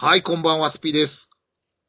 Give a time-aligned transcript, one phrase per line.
[0.00, 1.28] はい、こんばんは、スピです。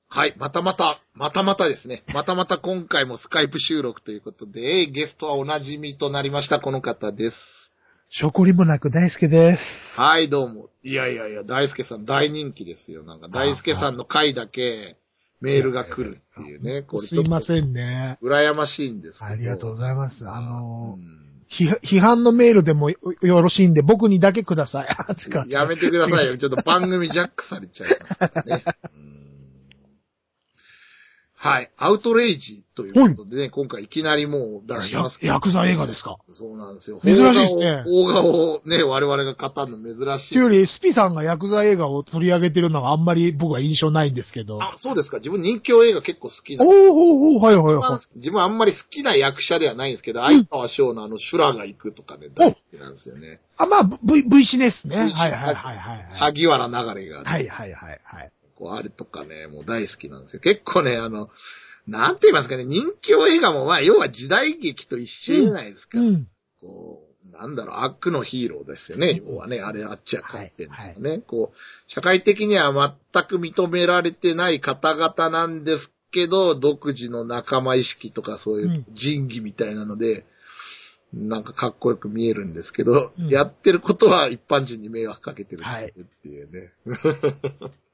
[0.07, 2.01] はい、またまた、またまたですね。
[2.11, 7.71] またまた今回もスカイプ収録ということで、ゲストはお馴染みとなりました、この方です。
[8.09, 10.01] 証拠りもなく大輔です。
[10.01, 10.69] はい、どうも。
[10.81, 13.03] いやいやいや、大輔さん大人気ですよ。
[13.03, 14.97] なんか、大輔さんの回だけ
[15.39, 16.81] メールが来るっていうね。
[16.81, 17.41] これすいまん。
[17.43, 18.17] せんね。
[18.23, 19.25] 羨ましいんですけど。
[19.25, 20.27] ありがとうございます。
[20.27, 24.87] あうのー、ん批批判のメールでもよよろしいんで、僕にだけください。
[25.49, 26.37] やめてくださいよ。
[26.37, 28.63] ちょっと番組ジャックされちゃいますからね。
[28.95, 29.18] う ん
[31.41, 31.71] はい。
[31.77, 35.19] アウトレイジということでね、今回いきなりもう出しやます。
[35.21, 36.17] ヤクザ映画ですか？
[36.29, 36.99] そうなんですよ。
[37.01, 40.33] 珍しいですね邦画を、ね、我々が語るの珍しい。
[40.33, 44.61] というより、スピさんがヤクザ映画を取り上げてるのがあんまり僕は印象ないんですけど。
[44.61, 45.19] あ、そうですか。
[45.19, 53.27] 自分人気映画結構好きなおーおはいはいは自分あんまり好きな役者ではないんですけど、相川翔のあの、修羅が行くとかね、大好きなんですよね。
[53.35, 53.37] い。
[53.55, 54.97] あ、まあ、V、V シネですね。
[54.97, 55.77] はいはいはいはい。
[55.77, 58.31] はい萩原流れがね、はいはいはいはい。
[58.59, 60.41] こうあるとかね、もう大好きなんですよ。
[60.41, 61.29] 結構ね、あの、
[61.87, 65.99] なんて言いますかね、人気映画もまあ、要は時代劇と一緒じゃないですか。
[65.99, 66.27] うん。
[66.61, 69.21] こう、なんだろう、悪のヒーローですよね。
[69.25, 80.25] 要はね、あれあっちは勝ってんのね、はいこう、社会的には全く認められてない方々なんですけど、独自の仲間意識とかそういう仁義みたいなので、
[81.13, 86.73] なんかかっこよく見えるんですけど、うんやってることは一般人に迷惑かけてるはいっていうね。
[86.85, 87.71] はい。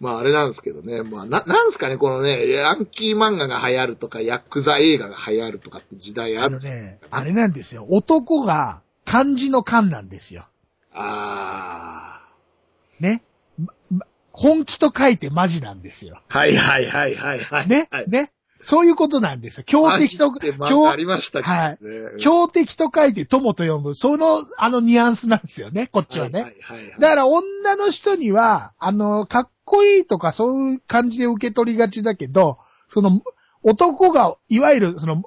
[0.00, 1.02] まああれなんですけどね。
[1.02, 7.86] まあな、なんですかね、このね、ヤンキー漫画が流行るとか、ヤクザ映画が流行るとかって時代ああるのね、あれなんですよ。
[7.88, 10.46] 男が漢字の漢なんですよ。
[10.92, 12.20] あ
[13.00, 13.22] ね。
[13.58, 16.20] まま本気と書いてマジなんですよ。
[16.28, 16.38] あ。
[16.38, 17.68] はいはいはいはいはい。
[17.68, 17.88] ね。
[17.90, 18.32] はい、ね。
[18.66, 19.64] そういうことなんですよ。
[19.64, 21.44] 強敵と、マジって漫画ありましたね。
[21.44, 26.40] はい強敵と書いて友と読む、その、あのニュアンスなんですよね、こっちはね。
[26.40, 33.22] はいはいはいだから女の人には、あの、かっこいいとかそういう感じで受け取りがちだけど、その、
[33.62, 35.22] 男が、いわゆる、その、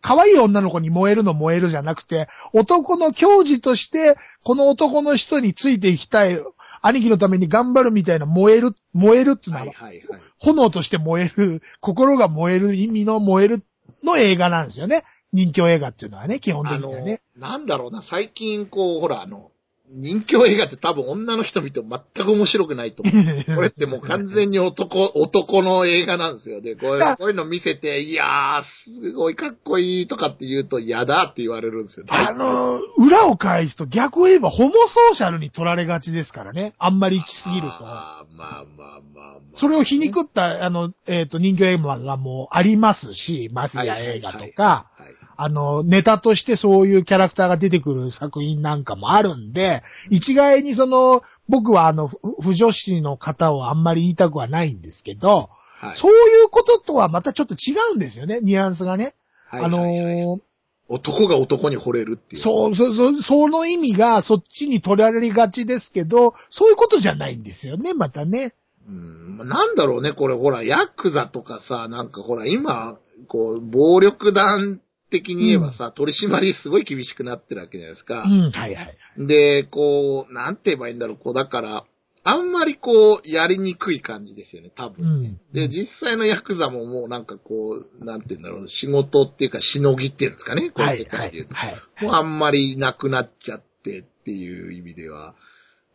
[0.00, 6.40] 可愛い女の子に燃えるの燃えるじゃなくて、男の矜持として、この男の人についていきたい、
[6.82, 10.20] 兄貴のために頑張るみたいな燃える、燃えるっつうのは、はいはいはい。
[10.38, 13.62] 炎として燃える、心が燃える意味の燃える
[14.02, 15.04] の映画なんですよね。
[15.32, 19.49] 人気映画っていうのはね、基本的にはね。、なんだろうな、最近こう、ほら、あの、
[19.92, 23.44] 人気映画って多分女の人見ても全く面白くないと思う。
[23.56, 26.76] これってもう完全に男、男の映画なんですよね。
[26.76, 32.06] こういうこういうの見せて、いやー、すごいかっこいいとかって言うと嫌だって言われるんですよ。
[32.08, 36.74] あの、裏を返すと逆を言えばホモソーシャルに取られがちですからね。
[36.78, 37.68] あんまり行き過ぎると。
[37.80, 39.40] あーまあまあまあまあ。
[39.54, 55.48] それを皮肉った、あの、えっ、と、人気映画がもうありますし、マフィア映画とか、はい、あの、ネタとしてそういうキャラクターが出てくる作品なんかもあるんで、一概にその、僕はあの、ふ不女子の方をあんまり言いたくはないんですけど、
[55.80, 55.94] はい。
[55.94, 59.14] そういうこととはまたちょっと違うんですよね、ニュアンスがね。
[59.48, 60.40] はいあのはいはいー
[60.88, 62.42] 男が男に惚れるっていう。
[62.42, 68.52] そう、そう、そう、その意味がそっちに取られがちですけど、そういうことじゃないんですよね、またね。
[68.88, 72.98] うん、まあなんだろうね、これほら、ヤクザとかさ、なんかほら、今、
[73.28, 74.80] こう、暴力団
[75.10, 78.28] 的に言えばさ、取り締まりすごい厳しくなってるわけじゃないですかう。
[78.28, 78.96] ん、はいはい。
[79.18, 81.84] で、こう、なんて言えばいいんだろう、こう、だから、
[82.22, 85.22] あんまりこう、やりにくい感じですよね、多う分。
[85.22, 85.40] ん。
[85.52, 91.54] で、実際のヤクザももうなんかこう、なんて言うんだろう、仕事っていうか、しのぎっていうんですかね、こうはいいう世界で言うと。
[91.54, 91.74] はい。
[92.02, 95.34] もうあんまりなくなっちゃってっていう意味では、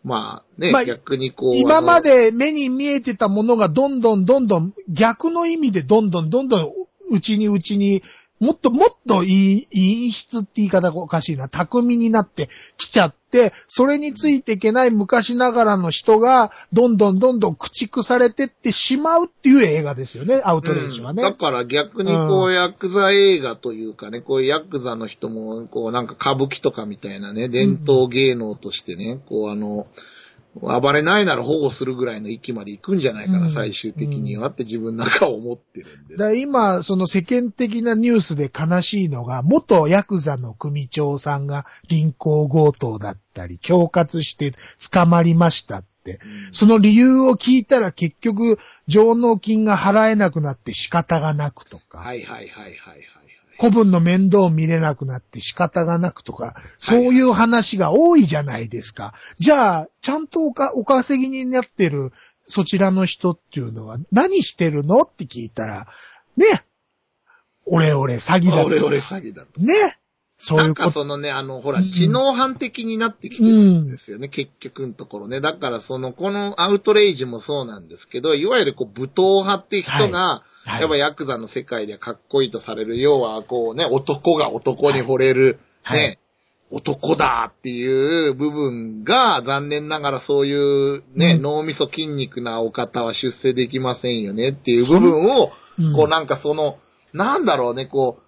[0.03, 1.55] まあね、まあ逆にこう。
[1.55, 6.71] 今まで目に見えてたものがどんどんどんどん逆の意味でどんどんどんどん
[7.11, 8.03] うちにうちに
[8.45, 11.49] もっともっといい、陰湿って言い方がおかしいな。
[11.49, 21.23] 巧みになってきちゃって、それについていけない昔ながらの人が、どんどんどんどん駆逐されてってしまうっていう映画ですよね、アウトレイジはね。
[21.23, 29.87] うんだから逆にこうう、ヤクザ映画というかね、こういうヤクザの人も、こうなんか歌舞伎とかみたいなね、伝統芸能としてね、こうあの、
[30.61, 36.17] 暴れないなら保護するぐらいの域まで行くんじゃないかな、うん最終的にはって自分なんか思ってるんで。
[36.17, 44.53] だ今、その世間的なニュースで悲しいのが、元ヤクザの組長さんが銀行強盗だったり、恐喝して
[44.91, 46.19] 捕まりましたって。
[46.51, 53.05] その理由を聞いたら結局、上納金が払えなくなって仕方がなくとか、はいはいはいはいはいはい。
[53.57, 59.13] 子分の面倒を見れなくなって仕方がなくとか、そういう話が多いじゃないですか。
[59.39, 62.11] じゃあ、ちゃんとおかお稼ぎになってる
[62.45, 65.87] そちらの人っていうのは何してるのって聞いたら、
[66.37, 66.63] ね、
[67.65, 68.65] 俺俺詐欺だと。
[68.67, 69.59] 俺俺詐欺だと。
[69.59, 69.73] ね。
[69.73, 69.91] なん
[70.37, 70.83] そういうこと。
[70.83, 75.41] かそのね、あの、ほら、うん知能犯的になってきてるんですよね、結局のところね。
[75.41, 85.99] だからその、このアウトレイジもそうなんですけど、いわゆるこう、武闘派って人が、はいやっぱヤクザの世界ではかっこいいとされる、要はこうね、男が男に惚れる、はい。
[85.99, 86.19] ね、
[86.71, 91.41] 男だっていう部分が、残念ながらそういうね、うん。
[91.43, 95.89] 脳みそ筋肉なお方は出世できませんよねっていう部分を、う。
[95.91, 95.93] ん。
[95.93, 96.79] こうなんかその、
[97.13, 98.25] なんだろうね、こう、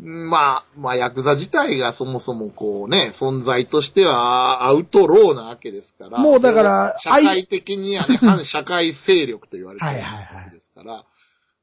[0.00, 6.18] まあ、まあ、ヤクザ自体がそもそもこうね、存在としてはアウトローなわけですから。
[6.18, 10.44] もうだから社会的にはね、 反社会勢力と言われてるはいはいはい。
[10.44, 11.04] わけですから。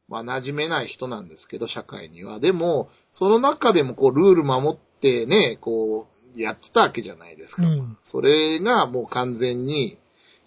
[0.07, 2.39] まあ、馴染めない人なんですけど、社会には。
[2.39, 7.63] でも、その中でもこう、ルール守ってね、こう、やってたわけじゃないですか。
[7.63, 9.97] うんそれがもう完全に、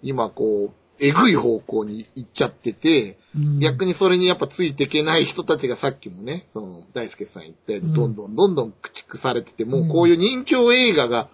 [0.03, 11.29] 今こう、えぐい方向に行っちゃってて、うん逆にそれにやっぱついていけない人たちがさっきもね、その、大輔さん言ったように、うんどんどんどんどん駆逐されてて、もうこういう人気映画が、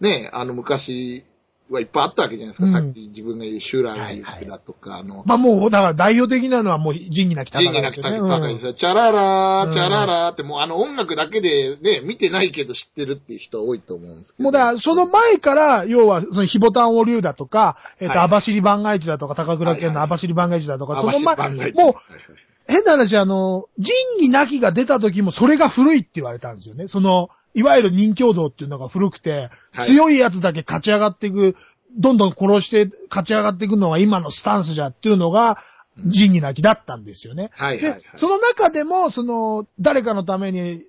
[0.00, 1.24] ね、あの昔
[1.74, 2.66] はいっぱいあったわけじゃないですか。
[2.66, 8.28] うんさっき自分が言う修羅が言ってだとか、あの、まあもう、だから代表的なのはもう仁義なき戦い仁義なきですよね。
[8.28, 8.74] 戦いですよ。
[8.74, 14.44] チャララうんー、チャララーってもうあの音楽だけでね、見てないけど知ってるっていう人多いと思うんですけど。
[14.44, 26.88] もうだから、その前から、要は、その、ヒボタンオリュウだとか、えっ、と、はい網走番外地だとか、高倉県の網走番外地だとか、その前、網走番外地もう、はいはい変な話、あの、仁義なきが出た時もそれが古いって言われたんですよね。
[26.88, 31.56] その、いわゆる人教道っていうのが古くて、はい強いやつだけ勝ち上がっていく、
[31.96, 35.58] どんどん殺して勝ち上がっていくのが今のスタンスじゃっていうのが、
[35.98, 37.50] 仁義なきだったんですよね。
[37.52, 40.82] はいはいはいで、その中でも、その、誰かのために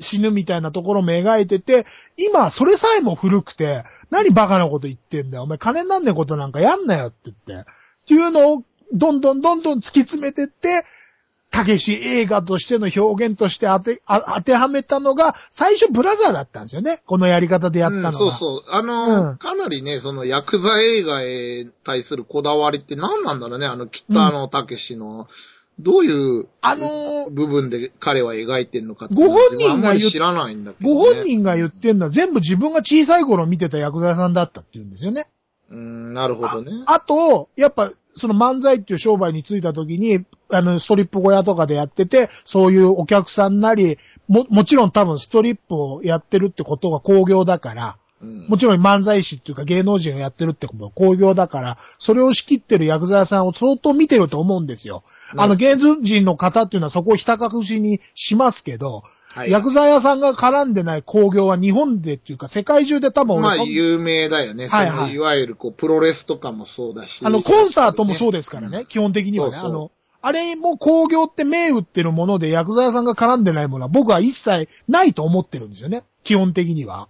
[0.00, 1.86] 死ぬみたいなところも描いてて、
[2.16, 5.44] 今、それさえも古くて、何バカなこと言ってんだよ。
[5.44, 7.70] お前金になんねえことなんかやんなよって言って。
[7.70, 7.74] っ
[8.06, 8.62] ていうのを、
[8.92, 10.84] どんどんどんどん突き詰めてって、
[11.50, 17.02] たけし映画としての表現として当て、あ当てはめたのが、最初ブラザーだったんですよね。
[17.06, 18.08] このやり方でやったのが。
[18.10, 18.62] うんそうそう。
[18.70, 23.66] あの、うんかなりね、そのヤクザ映画へ対するこだわりって何なんだろうね。
[23.66, 25.26] あの、北野武の、
[25.80, 30.94] どういうあのー部分で彼は描いてるのかってご本人が知らないんだけど、ね。
[30.94, 35.28] ご本人が言ってんのは全部自分が小さい頃見てた薬剤さんだったって言うんですよね。
[35.70, 36.72] うん、なるほどね。
[36.86, 43.98] あと、やっぱ、その漫才っていう商売に就いた時に、あの、ストリップ小屋とかでやってて、そういうお客さんなり、
[44.28, 55.04] も、もちろん多分ストリップをやってるってことが工業だから、うんもちろん漫才師っていうか芸能人をやってるってことは工業だから、それを仕切ってる薬剤さんを相当見てると思うんですよ。
[55.36, 64.68] あの芸能人の方っていうのはそこをひた隠しにしますけど、はい薬剤屋さんが絡んでない工業は日本でっていうか世界中で多分俺まあ、有名だよね。
[64.68, 67.24] はいはいいわゆる、こう、プロレスとかもそうだし。
[67.24, 69.52] あの、コンサートもそうですからね、うん基本的にはね。
[69.52, 69.90] そうそうあの、
[70.20, 76.04] あれも工業って銘打ってるもので、薬剤屋さんが絡んでないものは僕は一切ないと思ってるんですよね。
[76.24, 77.08] 基本的には。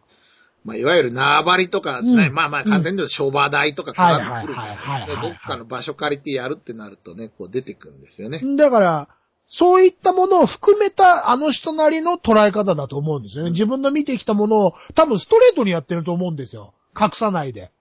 [0.65, 8.41] まあ、いわゆる縄張りとか、うんねまあまあ、簡単に商売代とか絡んでくるかはいどっかの場所借りてやるってなるとね、こう出てくるんですよね。
[8.57, 9.09] だから、
[9.49, 13.51] そういったものを含めたあの人なりの捉え方だと思うんですよね。
[13.51, 16.75] 自分の見てきたものを多分ストレートにやってると思うんですよ。
[16.99, 17.73] 隠さないで。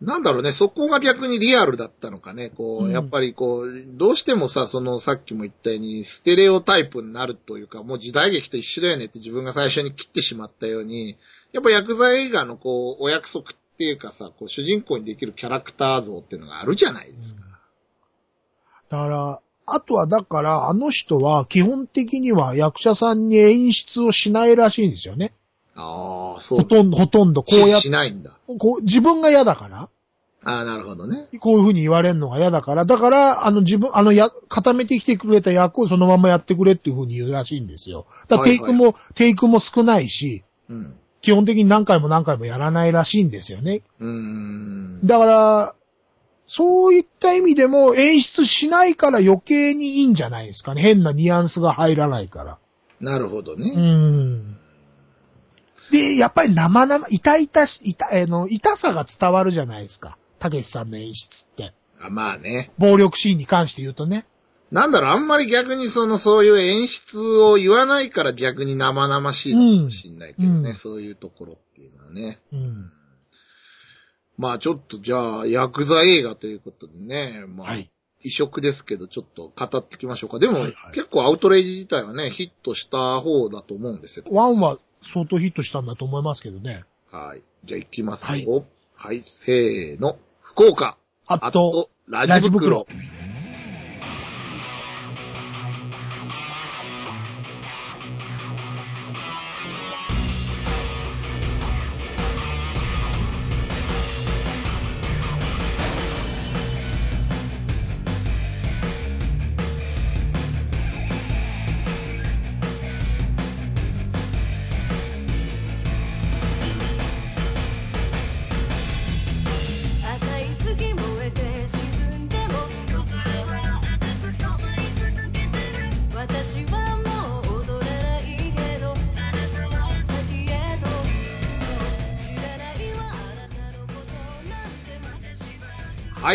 [0.00, 11.16] なんだろうね、そこが逆にリアルだったのかね、こう、うんやっぱりこう、どうしてもさ、その、さっきも言ったように、ステレオタイプになるというか、もう時代劇と一緒だよねって自分が最初に切ってしまったように、
[11.52, 17.40] やっぱ薬剤映画のこう、お約束っていうかさ、こう、主人公にできるキャラクター像っていうのがあるじゃないですか。
[18.90, 25.32] だから、あとはだから、あの人は基本的には役者さんに演出をしないらしいんですよね。
[25.74, 26.58] ああ、そう。
[26.60, 28.30] ほとんど、ほとんど、こうやっししないんだ。
[28.58, 29.88] こう、自分が嫌だから。
[30.44, 31.26] ああ、なるほどね。
[31.40, 38.06] こういう風に言われるのが嫌だから、だから、あの自分、あのや、固めてきてくれた役をそのままやってくれっていう風に言うらしいんですよ。
[38.28, 40.94] だからテイクも、テイクも少ないし、うん。
[41.20, 43.82] 基本的に何回も何回もやらないらしいんですよね。
[43.98, 45.00] うーん。
[45.04, 45.74] だから、
[46.46, 50.82] そういった意味でも演出しないから余計にいいんじゃないですかね。
[50.82, 52.58] 変なニュアンスが入らないから。
[53.00, 53.70] なるほどうね。
[53.70, 54.56] ん。
[55.90, 60.16] で、やっぱり生々、痛々し、痛、あの、痛さが伝わるじゃないですか。
[60.38, 61.72] たけしさんの演出って。
[62.00, 62.70] あまあね。
[62.78, 64.26] 暴力シーンに関して言うとね。
[64.70, 72.40] なんだろう、あんまり逆にその、そういう演出を言わないから逆に生々しいのかもしんないけどね、うんそういうところっていうのはね。
[72.52, 72.90] うん。
[74.38, 77.90] まあちょっとじゃあ、ヤクザ映画ということでね、まあ、はい。
[78.22, 80.38] 異色ですけど、ちょっと語っていきましょうか。
[80.38, 84.24] でも、はいはい結構アウトレイジ自体はね、ヒットした方だと思うんですよ。
[84.30, 86.84] ワンは相当ヒットしたんだと思いますけどね。
[87.12, 87.42] はい。
[87.64, 88.64] じゃあ行きますよ。
[88.94, 90.18] はい、せーの。
[90.40, 90.96] 福岡。
[91.26, 92.86] あと、ラジ袋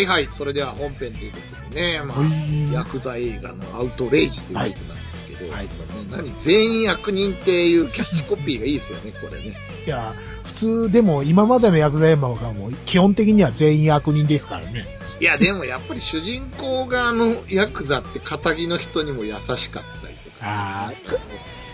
[0.05, 1.37] はいはい、それでは本編というこ
[1.69, 2.73] とでね、まはあ、い。
[2.73, 5.67] ヤクザ映画のアウトレイジということなんですけど、はい。
[5.67, 9.55] まあね、何全員悪人っていうキャッチコピーがいいですよね、これね。
[9.85, 14.85] いや、普通でも今までのヤクザ映画がもう基本的には全員悪人ですからね。
[15.19, 20.93] いや、でもやっぱり主人公側のヤクザって仇の人にも優しかったりとか、あ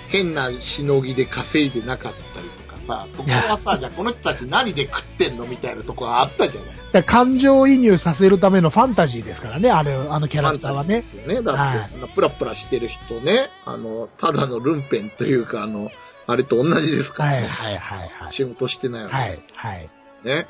[0.09, 2.46] 変なしのぎで稼いでなかったり
[2.87, 6.69] さ、そこはさ、じゃあこの人たち何で食ってんのみたいなとこがあったじゃない。
[6.93, 10.95] あ、感情移入させるためのファンタジーですからね、あれ、あのキャラクターはね。
[10.95, 11.41] ですよね。
[11.41, 15.91] だって、はいあのプラプラしてる人ね、あの、ただのルンペンというか、あの、
[16.25, 17.37] あれと同じですからね。
[17.37, 18.33] はいはいはいはい。
[18.33, 19.89] 仕事してないわけはいです、はい。
[20.23, 20.47] ね。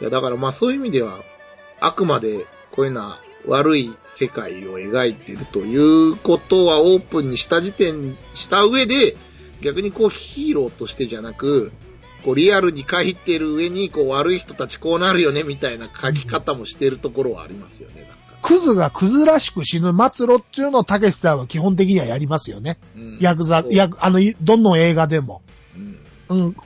[0.00, 1.20] いや、だからまあそういう意味では、
[1.80, 9.16] あくまでこういうのは悪い世界を描いているということはオープンにした時点、した上で、
[9.64, 11.72] 逆にこうヒーローとしてじゃなく、
[12.24, 18.14] こうリアルに書いてる上に、こう悪い人たちこうなるよねみたいな書き方もしてるところはありますよね、なんか。
[18.42, 22.78] クズがクズらしく死ぬ末路っていうのをたけしさんは基本的にはやりますよね。
[22.94, 25.40] うんヤクザヤクあの、どの映画でも。
[25.74, 26.56] うんうん。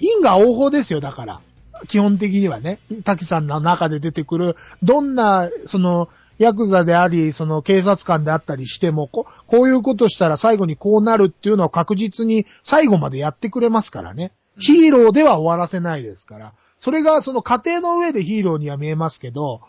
[0.00, 1.40] 因果応報ですよ、だから。
[1.88, 2.78] 基本的にはね。
[3.04, 6.08] 滝さんの中で出てくる、どんな、その、
[6.38, 14.32] ヤクザであり、その警察官であったりしても、ここういうことしたら最後にこうなるっていうのを確実に最後までやってくれますからね。
[14.36, 16.52] うんヒーローでは終わらせないですから。
[16.76, 19.62] それがその過程の上でヒーローには見えますけど、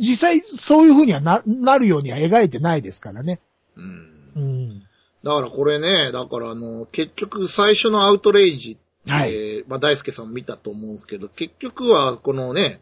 [0.00, 3.40] 実際そういう風にはな、なるようには描いてないですからね。
[3.76, 4.82] うんうん。
[5.22, 12.80] だからこれね、だからあの、結局最初のアウトレイジって、はいまあ大輔さんも見たと思うんですけど、結局はこのね、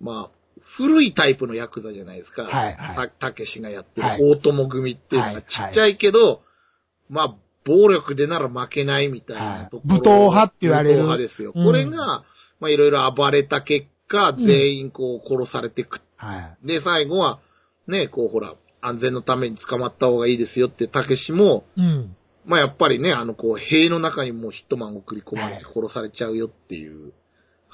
[0.00, 2.44] まあ、古いタイプのヤクザじゃないですか。
[2.44, 6.42] はいはいたたけしがやってるはい大友組っていうのはいがちっちゃいけど、
[7.08, 9.90] まあ、暴力でなら負けないみたいなところ。
[9.90, 11.52] はい武闘派って言われる武闘派ですよ。
[11.54, 12.24] うんこれが、
[12.60, 16.66] まあいろいろ暴れた結果、全員こう殺されてくはい。
[16.66, 17.40] で、最後は、
[17.88, 22.16] ね、こうほら、安全のために捕まった方がいいですよって、たけしも、うん。
[22.44, 27.12] まあやっぱりね、あのこう、塀の中にもうヒットマン送り込まれては殺されちゃうよっていう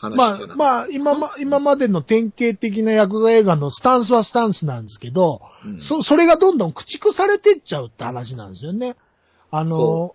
[0.00, 8.94] 話まあまあ、今ま、今までの典型的なヤクザ映画のスタンスはスタンスなんですけど、うんそ、それがどんどん駆逐されてっちゃうって話なんですよね。
[9.50, 10.14] あのそ、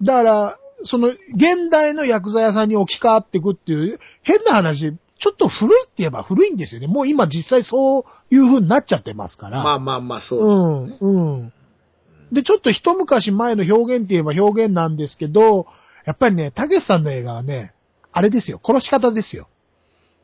[0.00, 6.86] だから、その、現代のヤクザ屋さんに置き換わっていくっていう、変な話、ちょっと古いって言えば古いんですよね。
[6.86, 8.04] もう今実際そう
[8.34, 9.62] いう風になっちゃってますから。
[9.64, 10.98] まあまあまあ、そうですね。
[11.00, 11.52] うん、うん。
[12.32, 15.66] で、ちょっと一昔前の表現って言えば表現なんですけど、
[16.06, 17.74] やっぱりね、たけしさんの映画はね、
[18.12, 19.48] あれですよ、殺し方ですよ。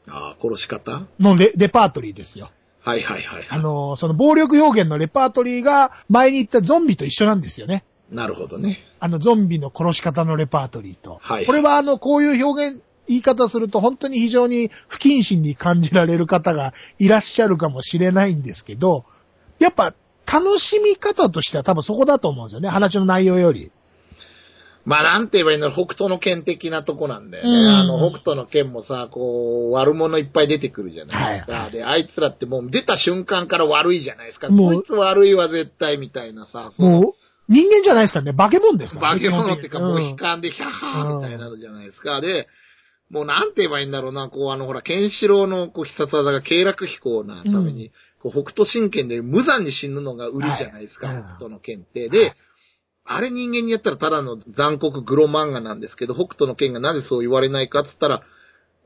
[0.08, 1.06] ああ、殺し方？
[1.18, 2.50] のレレパートリーですよ。
[2.80, 3.46] はいはいはい。
[3.48, 7.84] あの、その暴力表現のレパートリーが前に言ったゾンビと一緒なんですよね。
[8.10, 8.78] なるほどね。
[9.00, 11.18] あの、ゾンビの殺し方のレパートリーと。
[11.22, 19.04] はいこれはあの、こういう表現、言い方すると本当に非常に不謹慎に感じられる方がいらっしゃるかもしれないんですけど、
[19.58, 19.94] やっぱ
[20.30, 22.68] 楽しみ方としては多分そこだと思うんですよね。
[22.68, 23.70] 話の内容より。
[24.84, 27.50] まあなんて言えばいいんだろう、北斗の剣的なとこなんだよね。
[27.50, 31.52] うんあの、北斗の剣もさ、こう、悪者いっぱい出てくるじゃないですか。
[31.52, 34.48] はいはいで、あいつらってもう出た瞬間から悪いじゃないですか。
[34.48, 36.70] こいつ悪いわ絶対みたいなさ。
[36.78, 37.12] もう、
[37.48, 38.34] 人間じゃないですからね。
[38.34, 39.20] 化け物ですから化ね。
[39.20, 42.20] け物っていうか、もう悲観でヒャッハーみたいなのじゃないですか。
[42.20, 42.48] で、
[43.10, 52.08] もうなんて言えばいいんだろうな、こうあのほら、ケンシロウのこう必殺技が経絡飛行なために、こう北斗神拳で無残に死ぬのが売りじゃないですか、はい北斗の剣って。
[52.08, 52.34] で、
[53.04, 58.22] あれ人間にやったらただの残酷グロ漫画なんですけど、北斗の剣がなぜそう言われないかって言ったら、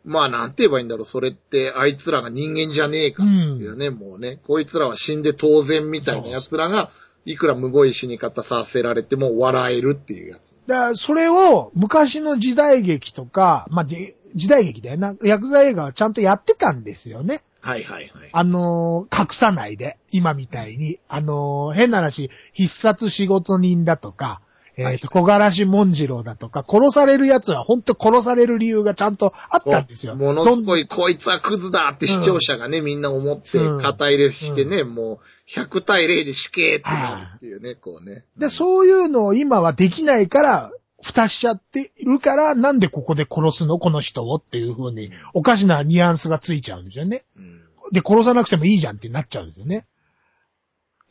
[0.04, 4.40] まあなんて言えばいいんだろう、それってあいつらが人間じゃねえかですよね、もうね。
[4.46, 6.90] こいつらは死んで当然みたいな奴らが、
[7.25, 10.48] いくらむごい死に方させられても笑えるっていうやつ。
[10.68, 15.14] だから、それを昔の時代劇とか、まあ、じ時代劇だよな。
[15.22, 17.42] ヤクザ映画はちゃんとやってたんですよね。
[17.60, 18.28] はいはいはい。
[18.30, 21.00] あのー隠さないで、今みたいに。
[21.08, 24.42] あのー変な話、必殺仕事人だとか、
[24.78, 30.14] えっ、はいと、小柄し文次郎だとか、殺される奴は本当殺される理由がちゃんとあったんですよ。
[30.14, 35.18] ものすごい、こいつはクズだって視聴者がね、みんな思ってうん、肩入れしてね、もう、
[35.50, 38.25] 100対0で死刑ってなるっていうね、こうね。
[38.38, 40.70] で、そういうのを今はできないから、
[41.02, 47.25] 蓋しちゃっているから、なんでここで殺すのこの人をっていう風に、おかしなニュアンスがついちゃうんですよね。
[47.37, 47.58] うん
[47.92, 49.87] で、殺さなくてもいいじゃんってなっちゃうんですよね。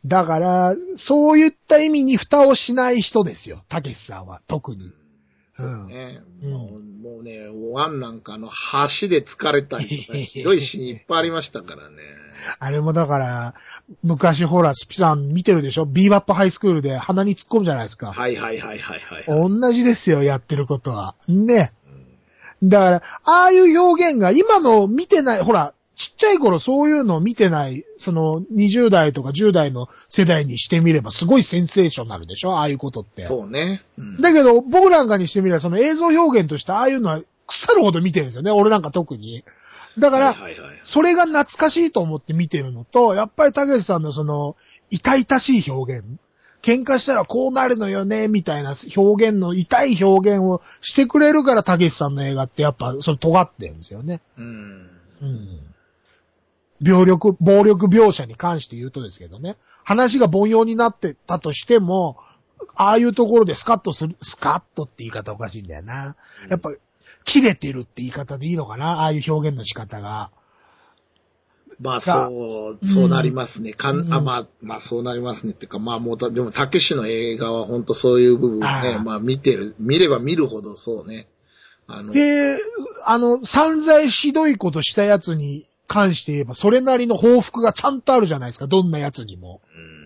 [0.08, 3.64] だから、そういった意味に蓋をしない人ですよ。
[3.68, 4.92] たけしさんは、特に。
[5.54, 6.22] そうね。
[6.44, 8.48] うんもうもうね、ワンなんかあの、
[9.00, 11.98] 橋で疲れたりとか、ひどいシーンいっぱいありましたからね。
[12.60, 13.56] あれもだから、
[14.04, 15.86] 昔ほら、スピさん見てるでしょ？
[15.86, 18.12] ビーバップハイスクールで鼻に突っ込むじゃないですか。
[18.14, 19.50] はいはいはいはいはい。
[19.50, 21.16] 同じですよ、やってることは。
[21.28, 21.74] ね。
[22.64, 32.58] だから、ああいう表現が今の見てない、ほら、ちっちゃい頃そういうのを見てない、その20代とか10代の世代にしてみればすごいセンセーショナルでしょ？
[32.58, 33.24] ああいうことって。
[33.24, 33.84] そうね。
[33.98, 38.52] うんだけど、僕なんかにしてみればその映像表現としてああいうのは腐るほど見てるんですよね。
[38.52, 39.44] 俺なんか特に。
[39.98, 40.36] だから。
[40.84, 44.56] それが懐かしいと思って見てるのと、やっぱりたけしさんのその、
[44.92, 46.06] 痛々しい表現。
[46.62, 54.22] 喧嘩したらこうなるのよね、みたいな表現の痛い表現をしてくれるから、たけしさんの映画ってやっぱ、それ尖ってるんですよね。
[54.38, 54.90] うん。
[55.22, 55.60] うん。
[56.82, 59.58] 病力、暴力描写に関して言うとですけどね。
[59.84, 62.18] 話が凡庸になってたとしても、
[62.76, 66.16] ああいうところでスカッとする、スカッとって言い方おかしいんだよな。
[66.50, 66.72] やっぱ、
[67.26, 69.02] 切れてるって言い方でいいのかな？
[69.02, 70.32] ああいう表現の仕方が。
[71.80, 73.74] まあ、がそう、そうなりますね。
[73.74, 75.52] かうんん、あ、まあ、まあ、そうなりますね。
[75.52, 81.28] っていうか、まあ、もうた、でも、たけしの映画は本当そういう部分ねまあ、見てる、見れば見るほどそうね。
[81.86, 82.58] あの、で、
[83.06, 89.62] あの、散々ひどいことしたやつに関して言えば、それなりの報復がちゃんとあるじゃないですか、どんなやつにも。
[89.76, 89.98] うん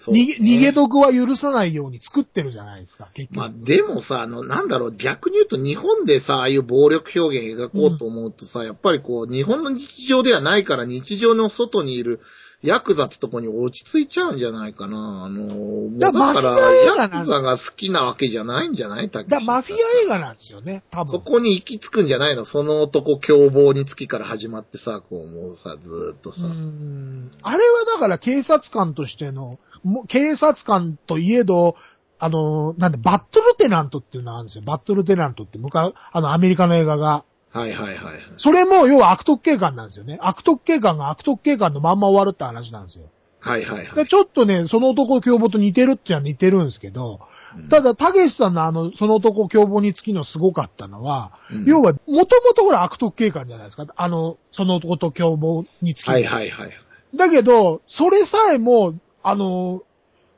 [0.00, 3.38] そうね逃げ、逃げ毒は許さないように作ってるじゃないですか、結局。
[3.38, 12.20] まあ、でもさ、あの、なんだろう、逆に言うと日本でさ、ああいう暴力表現描こうと思うとさ、やっぱりこう、日本の日常ではないから日常の外にいる
[12.60, 15.24] ヤクザってとこに落ち着いちゃうんじゃないかな。
[15.26, 21.34] あの、だだから、ヤクザが好きなわけじゃないんじゃないだマフィア映画なんですよね、多そ分。
[21.34, 22.44] こに行き着くんじゃないの？
[22.44, 26.46] その男凶暴につきから始まってさ、こうもうさ、ずーっとさ。
[26.46, 31.76] うんあれはだから警察官としての、も警察官といえど、
[32.18, 34.64] あの、なんで、バットルテナントっていうのがあるんですよ。
[34.66, 37.24] バットルテナントって、向かう、あの、アメリカの映画が。
[37.50, 38.16] はいはいはいはい。
[38.36, 40.18] それも、要は悪徳警官なんですよね。
[40.20, 43.06] 悪徳警官が悪徳警官のまんま終わるって話なんですよ。
[43.40, 43.94] はいはいはい。
[43.94, 47.20] でちょっとね、その男凶暴と似てるっちゃ似てるんですけど、
[47.56, 53.86] うんただ、たけしさんのあの、その男凶暴につきのすごかったのは、うん要は、もともとほら悪徳警官じゃないですか。
[53.96, 56.14] あの、その男と凶暴につきの。
[56.14, 56.72] はいはいはい。
[57.14, 59.82] だけど、それさえも、あの、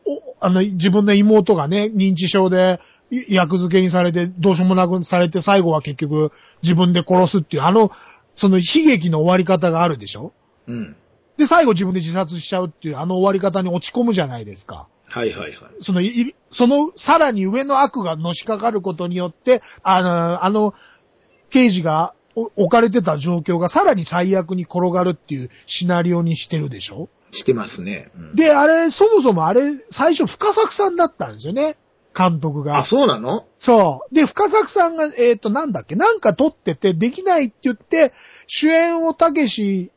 [0.06, 7.90] おあの、自分の妹がね、認知症で、い役付けにされて、どうしようもなくされて、最後は結局自分で殺すっていう、あの、
[8.34, 10.32] その悲劇の終わり方があるでしょ？
[10.66, 10.96] うん。
[11.36, 14.88] で、最後自分で自殺しちゃうっていう、あの終わり方に落ち込むじゃないですか。
[15.06, 15.54] はいはいはい。
[15.80, 20.74] その、いその、さらに上の悪がのしかかることによって、あの、あの、
[21.50, 27.08] 刑事がお置かれてた状況がさらに最悪に転がるっていうシナリオにしてるでしょ？
[27.32, 28.12] してますね。
[28.16, 31.76] うんで、あれ、そもそもあれ、最初深作さんだったんですよね。
[32.20, 32.78] 監督が。
[32.78, 33.46] あ、そうなの？
[33.58, 34.14] そう。
[34.14, 38.12] で、深作さんが、えっ、と、なんだっけ、なんか撮ってて、できないって言って、
[38.46, 39.90] 主演をたけし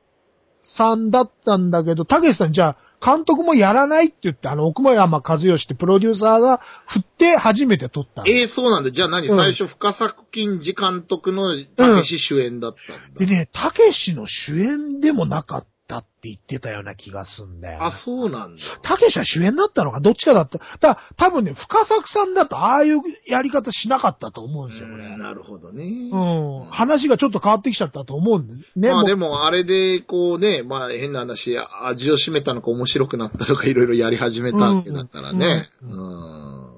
[0.60, 8.28] さんだったんだけど、たけしさんじゃあ、監督もやらないって言って、あの、奥間山和義ってプロデューサーが振って初めて撮ったの。
[8.30, 8.92] ええそうなんだ。
[8.92, 13.20] じゃあ何、うん最初、深作金次監督のたけし主演だったんだ。
[13.20, 17.86] でね、たけしの主演でもなかったって言ってたような気がすんだよな。
[17.86, 18.62] あ、そうなんだ。
[18.82, 20.00] たけしは主演だったのか？
[20.00, 20.60] どっちかだった。
[20.80, 25.06] だ多分ね、深作さんだとああいうやり方しなかったと思うんですよ、これ。
[25.06, 25.84] うんなるほどね。
[26.12, 26.70] うん。
[26.70, 28.92] 話がちょっと変わってきちゃったと思うんでね。
[28.92, 35.70] まあでも、あれで、こうね、まあ変な話、味を占めたのか面白くなったのかいろいろやり始めたわけだからね。
[35.82, 36.70] ううん。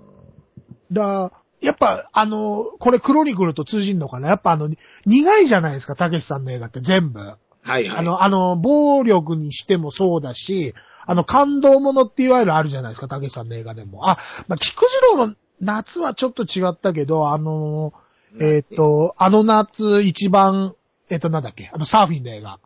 [0.91, 4.27] だやっぱ、あの、これクロニクルと通じんのかな？
[4.29, 4.69] やっぱあの、
[5.05, 7.19] 苦いじゃないですか、たけしさんの映画って全部。
[7.65, 7.97] はいはい。
[7.97, 10.73] あの、あの、暴力にしてもそうだし、
[11.05, 14.07] あの、感動ものっていわゆるあるじゃないですか、たけしさんの映画でも。
[14.09, 17.93] あ、まあ、菊次郎の夏はちょっと違ったけど、あの、
[18.39, 20.75] えっ、と、あの夏一番、
[21.09, 22.59] えっ、と、なんだっけ、あの、サーフィンの映画。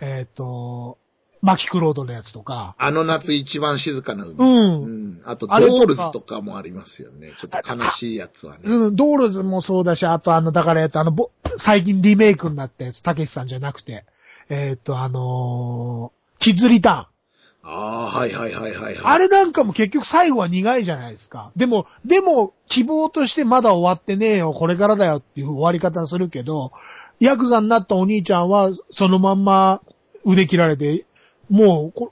[0.00, 0.98] えっ、と、
[1.40, 2.74] マキクロードのやつとか。
[2.78, 4.34] あの夏一番静かな海。
[4.34, 4.36] う。
[4.38, 5.20] うんん。
[5.24, 7.32] あと、ドールズとかもありますよね。
[7.38, 8.60] ちょっと悲しいやつはね。
[8.64, 14.04] うん、ドールズもそうだし、あとあの、だから、えっと、あの、ぼ最近リメイクになったやつ、たけしさんじゃなくて、
[14.48, 17.70] えっと、あのーキッズリターン。
[17.70, 18.96] ああ、はいはいはいはい、はい。
[19.02, 21.50] あれなんかも結局最後は苦いじゃないですか。
[21.56, 26.72] でも、でも、希望としてまだ終わってねえよ、これからだよっていう終わり方するけど、
[27.18, 29.82] ヤクザになったお兄ちゃんは、そのまんま
[30.24, 31.04] 腕切られて、
[31.50, 32.10] もう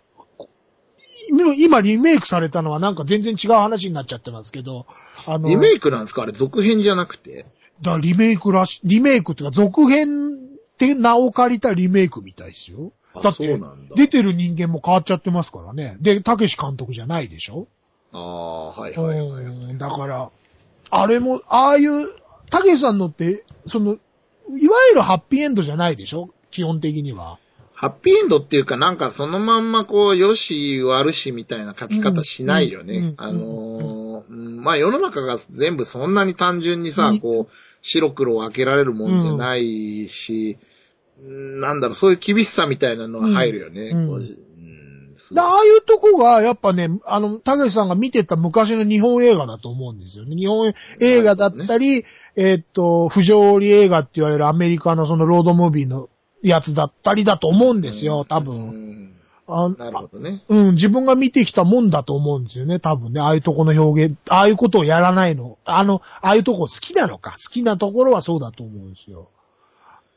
[1.56, 4.86] 今リメイクされたのはなんか全然違う話になっちゃってますけど、
[5.26, 6.22] あの、リメイクなんですか？
[6.22, 7.46] あれ続編じゃなくて？
[7.82, 10.45] だリメイクらし、リメイクっていうか続編
[10.76, 12.92] って名を借りたリメイクみたいですよ。
[13.14, 15.96] あだってそうなんだ、出てる人間も変わっちゃってますからね。
[16.00, 17.66] で、たけし監督じゃないでしょ
[18.12, 19.44] ああ、はいはいはい。
[19.44, 20.30] うんだから、
[20.90, 22.08] あれも、ああいう、
[22.50, 23.96] たけしさんのって、その、い
[24.68, 26.28] わゆるハッピーエンドじゃないでしょ？
[26.50, 27.38] 基本的には。
[27.74, 32.96] ハッピーエンドっていうかなんかそのまんまこう、よし悪しみたいな書き方しないよね。
[32.98, 33.95] うんうんあのーうん
[34.66, 37.52] まあ世の中が全部そんなに単純にさ、うんこう、
[37.82, 40.58] 白黒分けられるもんじゃないし、
[41.22, 43.90] うんなんだろう、そういう厳しさみたいなのが入るよね。
[43.90, 44.46] うん
[45.34, 50.36] ああいうとこが、やっぱね、あの、たけしさんが見てた昔の日本映画だと思うんですよね。
[50.36, 52.04] 日本映画だったり、
[52.36, 56.08] えーっと、不条理映画って言われるアメリカのそのロードムービーの
[56.42, 59.15] やつだったりだと思うんですよ、多う分。
[59.48, 60.42] んあなるほどね。
[60.48, 63.20] うん、自分が見てきたもんだと思うんですよね、多分ね。
[63.20, 65.58] ああいうとこの表現、ああいうことをやらないの。
[65.64, 67.32] あの、ああいうとこ好きなのか。
[67.32, 69.30] 好きなところはそうだと思うんですよ。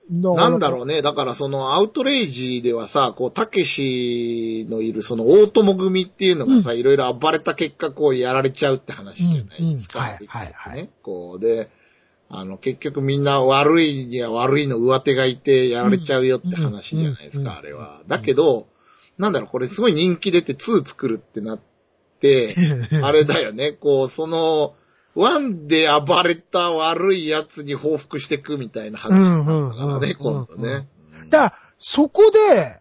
[0.10, 1.04] なんだろうね。
[1.04, 10.00] だからそのアウトレイジではさ、こう、たけしのいるその大友組っていうのがさ、いろいろ暴れた結果こうやられちゃうって話じゃないですか。
[10.00, 10.90] うんうんはいはいはいね。
[11.04, 11.70] こうで、
[12.28, 18.02] あの、結局みんな悪いには悪いの上手がいてやられちゃうよって話じゃないですか、あれは。
[18.08, 18.68] だけど、
[19.20, 21.60] なんだろう、これすごい人気出て2作るってなっ
[22.20, 22.56] て、
[23.04, 24.74] あれだよね、こう、その、
[25.14, 29.12] ワンで暴れた悪い奴に報復していくみたいな話
[29.70, 30.88] だからね、今度ね。
[31.30, 32.80] だから、そこで、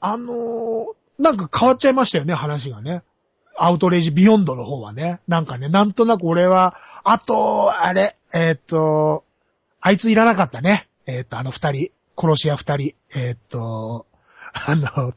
[0.00, 0.84] あのー
[1.18, 3.02] なんか変わっちゃいましたよね、話がね。
[3.56, 5.20] アウトレイジビヨンドの方はね。
[5.28, 9.24] なんかね、なんとなく俺は、あと、あれ、えーっと、
[9.80, 10.88] あいついらなかったね。
[11.06, 12.94] えーっと、あの二人、殺し屋二人。
[13.14, 14.06] えーっと、
[14.66, 15.12] あの、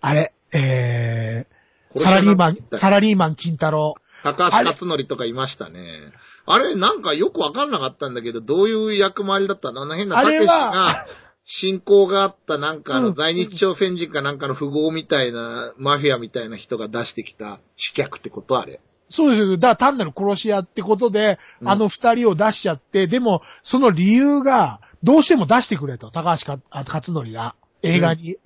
[0.00, 3.94] あれ、えー、サラリーマン、サラリーマン金太郎。
[4.22, 6.12] 高橋克典とかいましたね。
[6.46, 9.82] あれ、なんかよくわかんなかったんだけど、どういう役回りだったの？
[9.82, 11.06] あの変なあたけが、
[11.46, 18.58] 信仰があったなんかあうんの在日朝鮮人かなんかの富豪みたいな、マフィアみたいな人が出してきた死客ってこと？
[18.60, 18.80] あれ。
[19.08, 19.56] そうですよ。
[19.56, 28.36] だから単なる殺し屋ってことで、うんあの二人を出しちゃって、でも、その理由が、どうしても出してくれと、高橋かあ勝則が、映画に。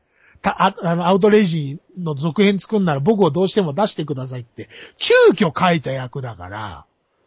[0.44, 5.14] たああの、アウトレイジの続編作んなら僕をどうしても出してくださいって、急
[5.46, 6.85] 遽書いた役だから、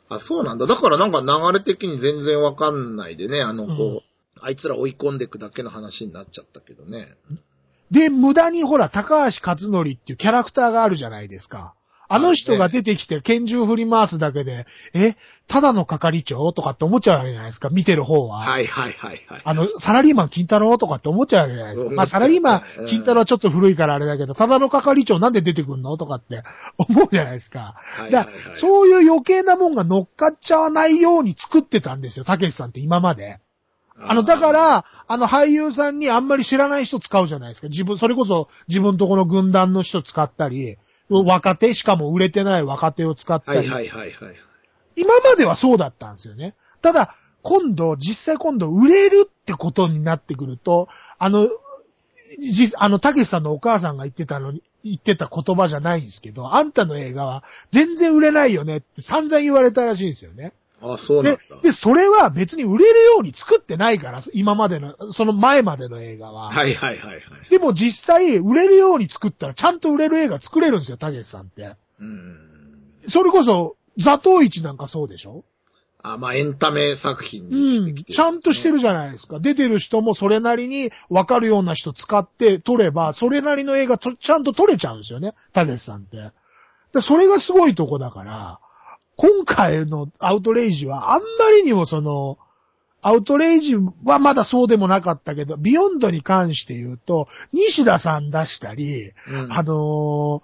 [0.10, 0.68] あ、そうなんだ。
[0.68, 7.18] だからなんか流れ的に全然わかんないでね、あの、うんこう、あいつら追い込んでいくだけの話になっちゃったけどね。
[7.90, 11.74] で、無駄にほら、高橋克則っていうキャラクターがあるじゃないですか。
[12.10, 15.16] あの人が出てきて拳銃振り回すだけで、え、
[15.48, 18.40] ただの係長とかって思っちゃうわけじゃないですか、見てる方は。
[18.40, 19.42] はいはいはいはい。
[19.44, 21.90] あの、サラリーマン金太郎とかって思っちゃうわけじゃないですか。
[21.90, 26.44] うんまあ、サラリーマン金太郎はちょっと古いからあれだけど、ただの係長なんで出てくんのとかって
[26.78, 27.76] 思うじゃないですか。
[28.12, 33.40] だからそういう余計なもんが乗っかっちゃわないように作ってたんですよ、たけしさんって今まで。
[34.00, 37.68] あの、だか、ら、あの俳優さんにあんまり知らない人使うじゃないですか。
[37.68, 40.78] 自分、それこそ自分とこの軍団の人使ったり、
[41.10, 43.58] 若手、しかも売れてない若手を使ったり。
[43.60, 44.36] はいはいはいはい。
[44.96, 46.56] 今まではそうだったんですよね。
[46.82, 51.48] ただ、今度、実際今度売れるってことになってくると、あの、
[52.40, 60.54] じ、あの、たけしさんのお母さんが言ってたのに、言ってた言葉じゃないんですけど、あんたの映画は全然売れないよねって散々言われたらしいんですよね。
[60.80, 66.52] あ、そうなんでだ。、で、それは別に売れるように作ってないから、今までの、その前までの映画は。
[66.52, 67.22] はいはいはいはい。
[67.50, 71.76] でも実際、売れるように作ったら、ちゃんと売れる映画作れるんですよ、たけしさんって。
[72.00, 72.40] うん。
[73.08, 75.44] それこそ、座頭市なんかそうでしょ？
[76.04, 77.86] あ、まあエンタメ作品にうん。
[77.86, 79.40] してきてる、ちゃんとしてるじゃないですか。
[79.40, 85.34] 出てる人もそれなりに分かるような人使って撮れば、それなりの映画とちゃんと撮れちゃうんですよね。
[85.54, 86.18] たけしさんって。
[86.94, 88.60] でそれがすごいとこだから、
[89.18, 91.26] 今回のアウトレイジはあんま
[91.58, 92.38] りにもその、
[93.02, 99.54] アウトレイジはまだそうでもなかったけど、ビヨンドに関して言うと、西田さん出したり、うん。
[99.54, 100.42] あのー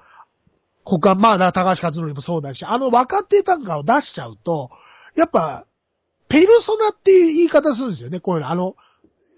[0.86, 4.70] 他、まあ、高橋克典もそうだし、あの若手なんかを出しちゃうと、
[5.16, 5.66] やっぱ、
[6.28, 8.50] ペルソナっていう言い方するんですよね、こういうの。
[8.50, 8.76] あの、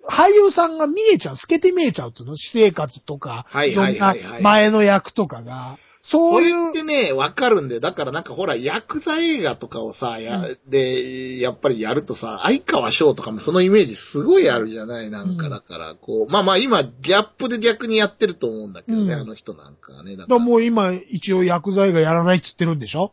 [0.09, 4.41] 俳優さんが見えちゃう、透けて見えちゃうっていうの私生活とか、はいはいはいはい。
[4.41, 7.81] 前の役とかが、そういうっ、てね、わかるんだよ。
[7.81, 20.11] だからなんかほら、ヤクザ映画とかをさ、や、で、やっぱりやるとさ、相川翔とかもそのイメージすごいあるじゃないなんかうんだから、こう、まあまあ今、ギャップで逆にやってると思うんだけどね、うんあの人なんかはね。
[20.15, 23.11] だだからもう今一応薬剤がやらないって言ってるんでしょ？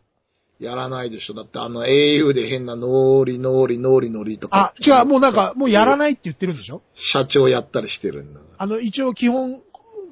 [0.59, 1.33] やらないでしょ。
[1.33, 4.71] だってあの au で変なノーリノーリノーリノリとか。
[4.71, 6.83] あ、違う、もうなんか、もうやらないって言ってるんでしょ？
[6.93, 8.39] 社長やったりしてるんだ。
[8.59, 9.61] あの、一応基本、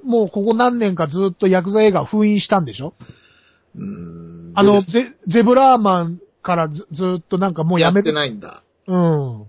[0.03, 2.93] もうここ何年かずっと薬剤映画を封印したんでしょ？
[3.75, 4.51] うーん。
[4.55, 8.63] あの、でゼ、ゼブラーマンからずずっとなんかもうやめて、ないんだ。
[8.87, 9.47] うん。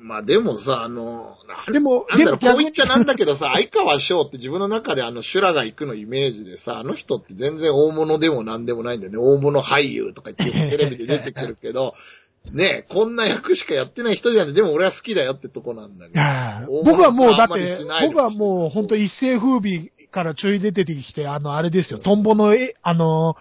[0.00, 1.36] まあでもさ、あの、
[1.70, 9.18] でもなんだこう言っちゃなんだけどさ、 相川翔って自分の中であの、修羅が行くのイメージでさ、あの人って全然大物でもなんでもないんだよね。
[9.18, 11.94] 大物俳優とか言ってテレビで出てくるけど、
[12.50, 14.52] ねえ、こんな役しかやってない人じゃん。
[14.52, 16.12] でも俺は好きだよってとこなんだけ
[16.66, 16.82] ど。
[16.82, 23.36] 僕はもうだって僕はもう本当一世風靡からちょい出てきて、あの、あれですよ、トンボのえ、あの、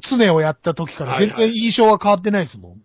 [0.00, 2.82] 常をやった時から全然印象は変わってないですもん。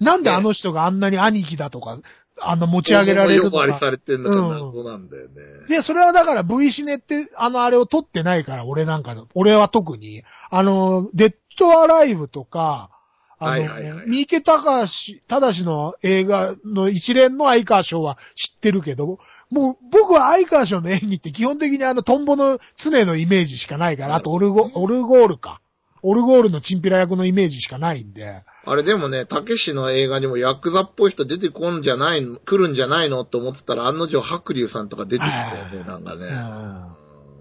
[0.00, 1.98] なんであの人があんなに兄貴だとか、
[2.40, 3.78] あの、持ち上げられるの横割りが。
[3.78, 5.34] されてんのが謎なんだよね。
[5.68, 12.90] で、それはだから V シネって、あの、あれを撮ってないから、俺なんかの、俺は特に、あの、デッドアライブとか、
[13.38, 19.18] あの、三池隆、隆の映画の一連の相川賞は知ってるけど、
[19.50, 25.60] もう僕は相川賞の演技って基本的にあのトンボの常のイメージしかないから、あとオルゴ、オルゴールか。
[26.02, 28.44] オルゴールのチンピラ役のイメージしかないんで。
[28.64, 36.26] あれでもね、たけしの映画にもヤクザっぽい人出てこんじゃないの、来るんじゃないのって思ってたら、案の定白龍さんとか出てきたよね、なんかね。
[36.26, 36.30] うん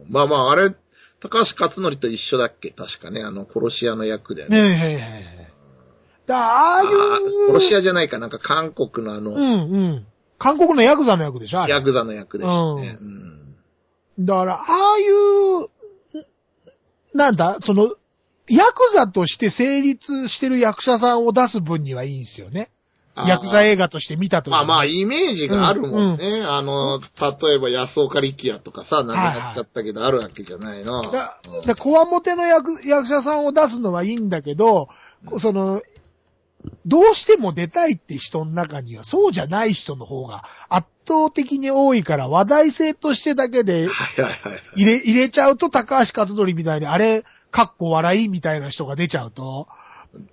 [0.08, 0.74] まあまあ、あれ、
[1.20, 2.72] 高橋克典と一緒だっけ？
[2.72, 4.68] 確かね、あの、殺し屋の役だよねね。
[4.68, 4.98] え、へえへ
[5.42, 5.45] え。
[6.26, 6.90] だああいあ
[7.50, 9.44] う、殺し屋じゃないか、なんか韓国のあの、うんう
[9.96, 10.06] ん。
[10.38, 12.98] 韓国のヤクザの役でしょヤクザの役でしたね。
[13.02, 13.36] うん
[14.18, 15.68] だから、ああいう、ん
[17.14, 17.94] なんだ、その、
[18.48, 22.70] ヤクザとして成立してる役者さんを出す分にはいいんですよね。
[23.28, 26.44] ヤクザ映画として見たとまあまあ、イメージがあるもんね。
[26.46, 31.02] あの、例えば安岡力也とかさ、亡くなっちゃったけど、あるわけじゃないの。
[31.12, 34.90] だうんだこわもての役役者さんを出すのはいいんだけど、
[35.40, 35.82] その、
[36.86, 43.88] どうしても出たいって人の中にはそうじゃない人の方が圧倒的に多いから話題性としてだけで。
[44.76, 49.68] 入れ、入れちゃうと高橋克典みたいにあれ、かっこ笑いみたいな人が出ちゃうと、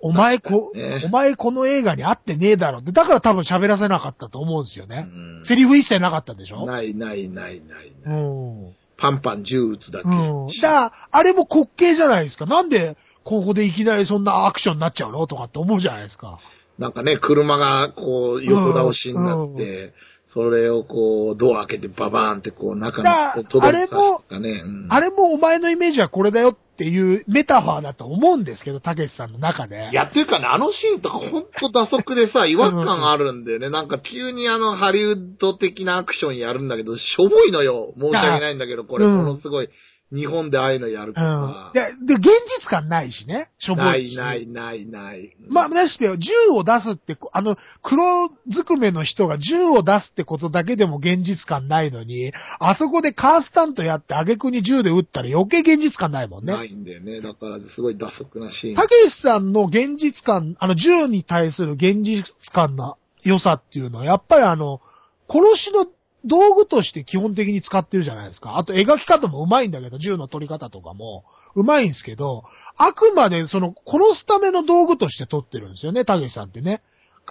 [0.00, 5.08] お前こ、ねお前この映画に合ってねえだろって、だから多分喋らせなかったと思うんですよね。
[5.12, 6.64] うんセリフ一切なかったでしょ？
[6.66, 7.92] ないないないない。
[8.06, 8.66] うん。
[8.66, 8.72] うん。
[8.96, 10.08] パンパン銃撃つだけ。
[10.08, 12.46] だから、あれも滑稽じゃないですか。
[12.46, 15.26] なんで、ここでいきなりそんなアクションになっちゃうの？
[15.26, 16.38] とかって思うじゃないですか。
[16.78, 19.92] なんかね、車がこう横倒しになって、
[20.26, 24.62] それをこうドア開けてババーンってこう中だに届けさすとかね。
[24.64, 29.90] うんあれもお前のイメージはこれだよっていうメタファーだと思うんですけど、たけしさんの中で。
[29.92, 33.68] いや、っていうかね、あのシーンとかほんと打足でさ、違和感あるんだよね。
[33.68, 37.92] なんか急にあのハリウッド的なアクションやるんだけど、しょぼいのよ。
[37.98, 39.68] 申し訳ないんだけど、これうんものすごい、
[40.12, 41.70] 日本でああいうのやるとうんさ。。
[41.72, 43.50] で、で、現実感ないしね。
[43.58, 44.04] しょぼない。
[44.14, 45.34] ないないない。
[45.48, 56.52] まあ、なしてよ、銃を出すって、あの、黒ずくめの人が銃を出すってことだけでも現実感ないのに、あそこでカースタントやって挙句に銃で撃ったら余計現実感ないもんね。
[56.52, 57.22] ないんだよね。
[57.22, 58.76] だからすごい打足なシーン。
[58.76, 64.82] たけしさんの現実感、あの、銃に対する現実感の良さっていうのは、やっぱりあの、
[65.28, 65.86] 殺しの
[66.24, 68.56] 道具として基本的に使ってるじゃないですか。
[68.56, 72.44] あと描き方も上手いんだけど、銃の取り方とかも上手いんですけど、
[72.76, 76.82] あくまでその殺すための道具として撮ってるんですよね、たけしさんってね。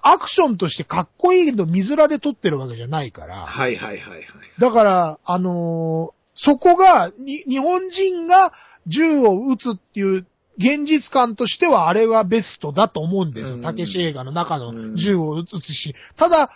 [0.01, 3.45] アクションとしてかっこいいの見面で撮ってるわけじゃないから。
[3.45, 4.25] はいはいはいはい。
[4.58, 8.54] だから、あのーそこが、に、日本人が
[8.88, 10.25] 銃を撃つっていう
[10.58, 13.56] 現実感としてはあれがベストだと思うんですよ。
[13.56, 15.95] うんたけし映画の中の銃を撃つし。
[16.15, 16.51] ただ、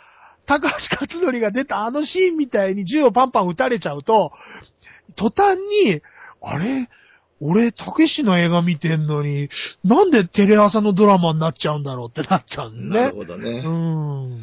[0.45, 4.31] 高橋克典が出たあのシーンみたいに銃をパンパン撃たれちゃうと、
[5.15, 6.01] 途端に、
[6.41, 6.87] あれ？
[7.41, 9.49] 俺、たけしの映画見てんのに、
[9.83, 13.15] なんでテレ朝のドラマになっちゃうんだろうってなっちゃうんねなる。
[13.15, 13.61] ほどね。
[13.65, 14.41] うん。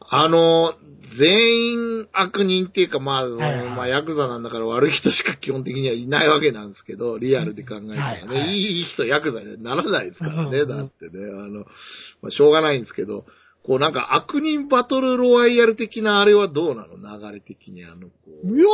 [0.00, 0.74] あの、
[1.16, 11.64] 全員悪人っていうか、まあ、そのはいはいまあ、ヤクザなんだから悪い人しか基本的にはいないわけなんですけど、リアルで考えたらね、はいはいいい人ヤクザにならないですからね、うんだってね、あの、
[12.20, 13.24] まあ、しょうがないんですけど、
[13.68, 16.96] こうなんか悪人バトルロワイヤル的なあれはどうなの？
[16.96, 18.46] 流れ的にあの、こう。
[18.56, 18.64] いや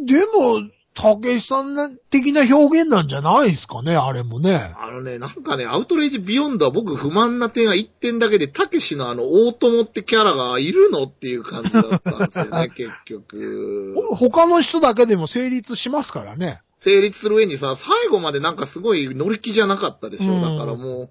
[0.00, 1.76] ー、でも、たけしさん
[2.08, 4.72] 的な表現なんじゃないですかね、あれもね。
[4.78, 13.92] あのね、なんかね、アウトレイジビヨンドは僕不満な点は一点だけで、たけしのあの、大友ってキャラがいるのっていう感じだったんですよね、 結局。
[13.96, 16.62] ほ他の人だけでも成立しますからね。
[16.80, 20.32] 成立する上にさ、最後までなんかすごい乗り気じゃなかったでしょ？
[20.32, 21.10] うんだからもう、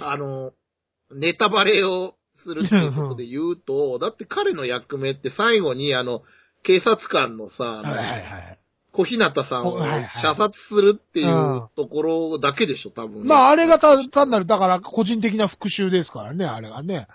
[0.00, 0.52] あの、
[1.12, 6.22] ネタバレをするっていうことで言うと、だって彼の役目って最後にあの、
[6.62, 8.58] 警察官のさ、あのはいはいはい。
[8.92, 13.26] 小日向さんを射殺するっていううんところだけでしょ、多分。
[13.26, 17.08] まあ、あれがた単なる、だから、個人的な復讐ですからね、あれがね。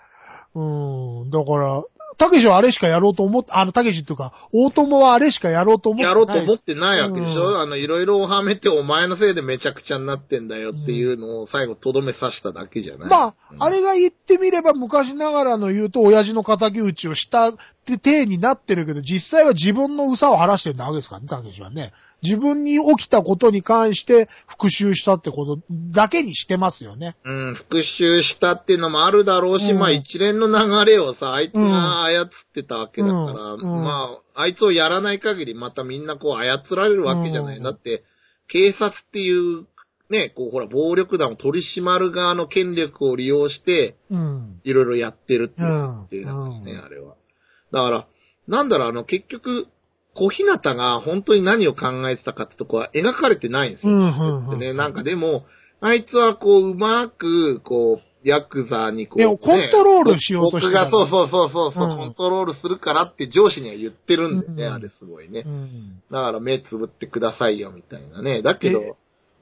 [0.54, 1.82] うん、だから、
[2.20, 6.10] たけしはあれしかやろうと思って、あの、たけしっていうか、大友はあれしかやろうと思ってない。
[6.10, 13.08] やろうと思ってないわけでしょ、うんあの、いろいろはめてお前のせいでめちゃくちゃになってんだよっていうのを最後とどめ刺しただけじゃない？
[13.08, 17.54] まあ、うんあれが言ってみれば昔ながらの言うと、親父の仇討ちをしたっ
[17.84, 21.92] て体になってるけど、実際は自分の憂さを晴らしてるわけですからね、たけしはね。
[22.22, 27.16] 自分に起きたことに関して復讐したってことだけにしてますよね。
[27.24, 33.20] うん、復讐したっていうのもあるだろうし、うんまあ一連の流れをさ、あいつが操ってたわけだから、
[33.54, 37.56] うんうんまあ、あいつをやらない限りまたみんなこう操られるわけじゃない。
[37.56, 38.04] うんだって、
[38.48, 39.66] 警察っていう、
[40.10, 44.60] ね、こうほら、暴力団を取り締まる側の権力を利用して、うん。
[44.64, 47.14] いろいろやってるっていううん設定だからね、うんあれは。
[47.70, 48.06] だから、
[48.48, 49.68] なんだろう、あの、結局、
[50.14, 53.92] 小日向が本当に何を考えてたかってとこは描かれてないんですよ。
[53.94, 55.44] うんうんね、なんかでも、
[55.80, 65.44] あいつはこう、うまく、こう、ヤクザにこう、でもコントロールしようとして僕がたそうそうそうそうそう、うんコントロールするからって上司には言ってるんでね、うんあれすごいね。
[65.46, 66.02] うん。
[66.10, 68.42] だから目つぶってくださいよ、みたいなね。
[68.42, 68.72] だけえ？
[68.72, 68.96] ど、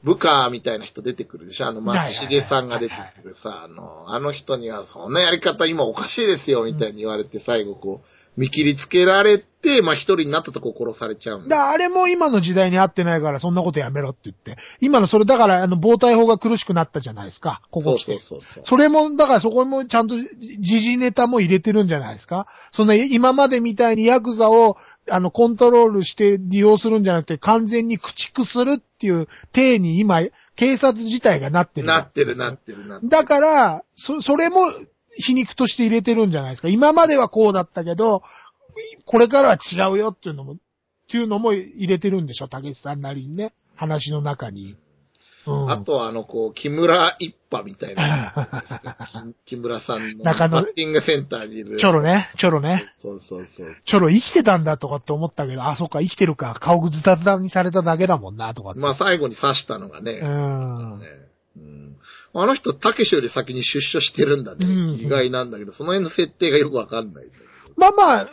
[0.05, 11.57] 部下みたいな人出てくるでしょあの、松重さんが出てくるさ、あの、あの人にはそんなやり方今おかしいですよ、みたいに言われて最後こう、見切りつけられて、まあ一人になったとこ殺されちゃうんだ。
[11.57, 14.57] だあれも今の時代に合ってないからそんなことやめろって言って。
[14.81, 17.61] 今のそれだからあの防体法が苦しくなったじゃないですか。
[17.73, 18.13] こそうこ来て。
[18.13, 18.65] そうそうそう。
[18.65, 20.15] それも、だからそこもちゃんと
[20.61, 24.77] 時事ネタも入れてるんじゃないですかそんな今までみたいにヤクザを
[25.11, 30.21] あのコントロールして利用するんじゃなくて完全に駆逐するっていう体に今
[30.55, 31.89] 警察自体がなってる。
[31.89, 33.11] なってるなってるなってる。
[33.11, 34.61] だから、そ、それも
[35.19, 36.69] 皮肉として入れてるんじゃないですか。
[36.69, 38.23] 今まではこうだったけど、
[39.05, 40.57] これからは違うよっていうのも、っ
[41.11, 43.53] ていうのも入れてるんでしょ、竹内さんなりにね。
[43.75, 44.77] 話の中に。
[45.47, 45.71] うん。
[45.71, 48.49] あとはあの、こう、木村一派みたいな。
[49.47, 51.79] 木村さんのバッティングセンターにいる。
[51.79, 52.91] チョロね、チョロね。
[52.93, 53.77] そうそうそう。
[53.85, 56.57] チョロ生きてたんだとかって思ったけど、あ、そっか、生きてるか。
[56.61, 58.75] 顔ズタズタにされただけだもんな、とか。
[58.77, 60.21] まあ最後に刺したのがね。
[60.23, 60.99] うん。
[61.01, 61.07] ね
[61.57, 61.97] うん
[62.35, 64.67] あの人、たけしより先に出所してるんだね。
[64.67, 67.25] うん意外なんだけど、その辺の設定がよくわかんない。
[67.77, 68.29] まあまあ、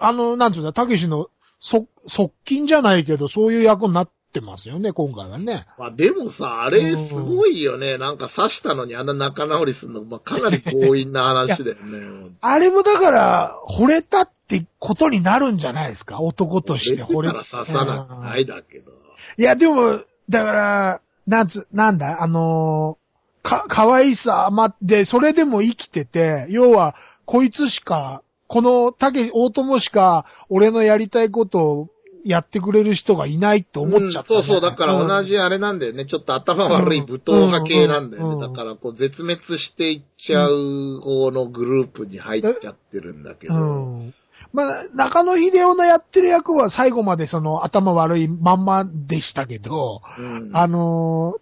[0.00, 5.64] あの、なんていうんだ、たけしの、そ、側近じゃないけど、そういう役になってますよね、今回はね。
[5.78, 7.98] まあでもさ、あれすごいよね。
[7.98, 12.32] なんか刺したのにあんな仲直りするの、まあかなり強引な話だよね。
[12.40, 16.20] あれもだから、惚れたってことになるんじゃないですか？
[16.20, 18.90] 男として惚れたら刺さなくないだけど。
[19.38, 23.01] いや、でも、だから、なんつ、なんだ、あのー
[23.42, 31.88] か、可愛さ余って、それでも生きてて、要は、こいつしか、この、たけ、大友しか、俺のやりたいことを
[32.24, 35.30] やってくれる人がいないと思っちゃった、うんそうそう、だから同じ。
[35.30, 36.06] じあれなんだよね。
[36.06, 38.34] ちょっと頭悪い武闘派系なんだよね。
[38.34, 43.54] うんだから、こう、絶滅していっちゃう方のグループに入っちゃってるんだけど。
[43.54, 43.58] う
[44.02, 44.14] ん。
[44.52, 51.41] まあ、中野秀夫のやってる役は最後までその頭悪いまんまでしたけど、うんあのー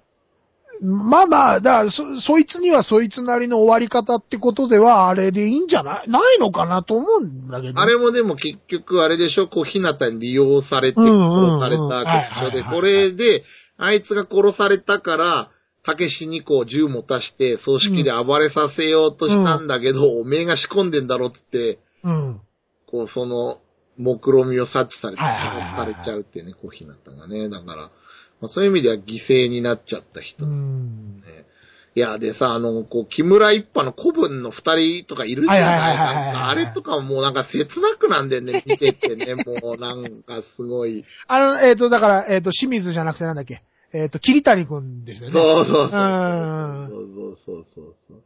[0.82, 6.10] まあまあ、だからそ、そいつにはそいつなりの終わり方ってことでは、あれでいいんじゃない？
[6.10, 7.80] ないのかなと思うんだけど。
[7.80, 13.44] あれもでも結局あれでしょ、こう、ひなたに利用されてうんうんうん殺されたわけでこれで、
[13.76, 15.50] あいつが殺されたから、
[15.82, 22.40] たけしにこう銃持たして、葬式で暴れさせようとしたんだけど、おめえが仕込んでんだろって言って、うん。
[22.86, 23.60] こう、その、
[23.98, 27.48] 目論みを察知されて、殺されちゃうってね、こう、ひなたがね。
[27.48, 27.90] だから、
[28.40, 30.46] まあ、そういう意味では犠牲になっちゃった人。
[31.96, 35.58] いや、でさ、あの、こう、木村一派の古文の二人とかいるじゃな
[35.92, 35.96] い？
[36.32, 41.04] かあれとかもうなんか切なくなんでね、 見ててね、もうなんかすごい。
[41.26, 43.62] あの、えっ、と、だから、えっ、と、清水じゃなくてなんだっけ？
[43.92, 45.32] えっ、と、桐谷くんですよね。
[45.32, 45.90] そうそうそう。
[45.90, 48.22] そうそうそうそう。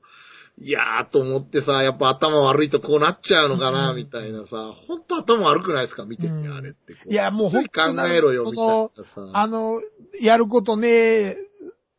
[0.56, 6.94] いやーと思ってさ、やっぱ頭悪いとこうなっちゃうのかな、みたいなさ、ほんと頭悪くないですか見てて、うんあれって。
[7.08, 9.30] いやもうほんと考えろよ、みたいなさ。
[9.32, 9.80] あの、
[10.20, 11.36] やることね、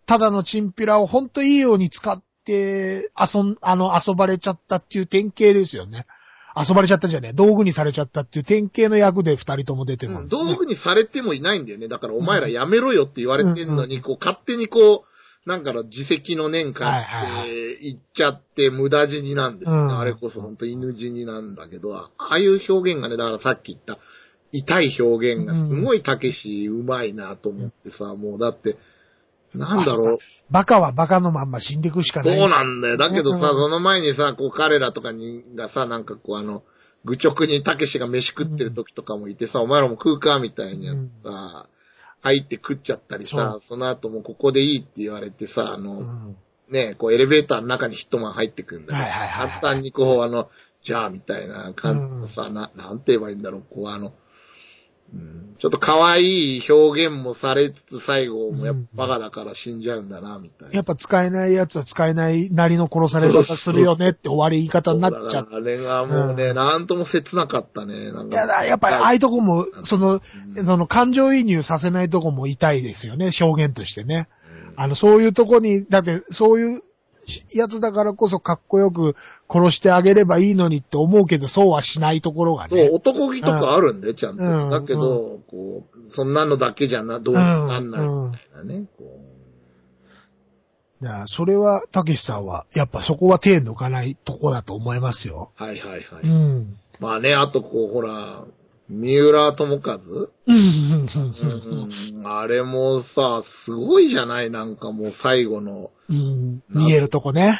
[0.05, 6.05] ただのチンピラをほんといいように使って、遊ん、あの、遊ばれちゃったっていう典型ですよね。
[6.57, 7.33] 遊ばれちゃったじゃねえ。
[7.33, 11.89] 道具にされちゃったっていう典型の役で二人とも出てるもうん道具にされてもいないんだよね。
[11.89, 15.14] だからお前らやめろよって言われてんのに、こう勝手にこう、
[15.45, 19.93] なんかの自責の念かはいはいはって言っちゃって無駄死になんですよね。
[19.93, 23.99] うんあれこそ本当犬死になんだけど、ああいう表現がね、だからさっき言った
[24.51, 28.77] 痛い表現がすごいたけしうまいなと思ってさ、もうだって、
[29.53, 30.17] なんだろう。
[30.49, 32.39] バカはバカのまんま死んでいくしかない。
[32.39, 32.97] そうなんだよ。
[32.97, 36.63] だけどさ、うんその前にさ、こう彼らとかに、がさ、なんかこうあの、
[37.03, 41.67] 愚直にたけしが飯食ってる時とかもいてさ、お前らも食うかみたいにやってさ、
[42.25, 46.35] 入って食っちゃったりさ、その後もここでいいって言われてさ、あの、うん。
[46.69, 50.49] ね、こうエレベーターの中にヒットマン入ってくんだはいはいはいはい簡単にこうあの、
[50.83, 54.13] じゃあみたいな感じのさ、な、なんて言えばいいんだろう、こうあの、
[55.13, 60.75] うん、ちょっと可愛い表現もされつつ最後もやっぱバカだから死んじゃうんだな、みたいな。
[60.75, 68.11] やっぱ使えないやつは使えないなりの殺され方するよねって終わり言い方になっちゃっそうだからあれがもうね、うんなんとも切なかったね。
[68.11, 70.21] なんかいやだ、やっぱりああいうとこも、その、
[70.57, 74.27] うんその感情移入させないとこも痛いですよね、表現としてね。
[74.77, 76.81] あの、そういうとこに、だって、そういう
[77.53, 79.15] やつだからこそかっこよく
[79.49, 82.89] 殺してあげればいいのにって思うけど、そうはしないところがそう、ね。
[82.89, 84.43] 男気とかあるんで、ちゃんと。
[84.43, 88.85] うんだけど、こう、そんなのだけじゃな、どうにもなんないみたいなね。
[88.97, 89.19] こ
[91.01, 95.51] だからそれは、たけしさんは、やっぱそこは手抜かないとこだと思いますよ。
[95.59, 96.01] うはいはいはい。
[96.23, 96.77] うん。
[96.99, 98.43] まあね、あとこう、ほら、
[98.87, 99.95] 三浦智和？
[99.95, 100.53] う
[102.21, 104.75] ん、あれもさ、すごいじゃないなん。
[104.75, 105.89] かもう最後の。
[106.07, 106.61] うん。
[106.69, 107.59] 見えるとこね。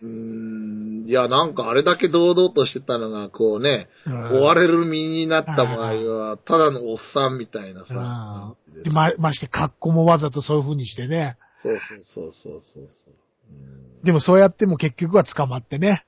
[0.00, 1.54] うん、いや、なん。
[1.54, 4.38] かあれだけ堂々としてたのが、こうね、うん。
[4.38, 7.38] 追われる身になった場合は、ただのおっさん。
[7.38, 8.54] みたいなさ。
[8.84, 11.36] でま、まして格好もわざとそういう風にしてね。
[11.62, 13.14] そうそうそうそうそうそう。
[13.50, 13.52] う
[14.00, 14.02] ん。
[14.04, 16.04] でもそうやっても結局は捕まってね、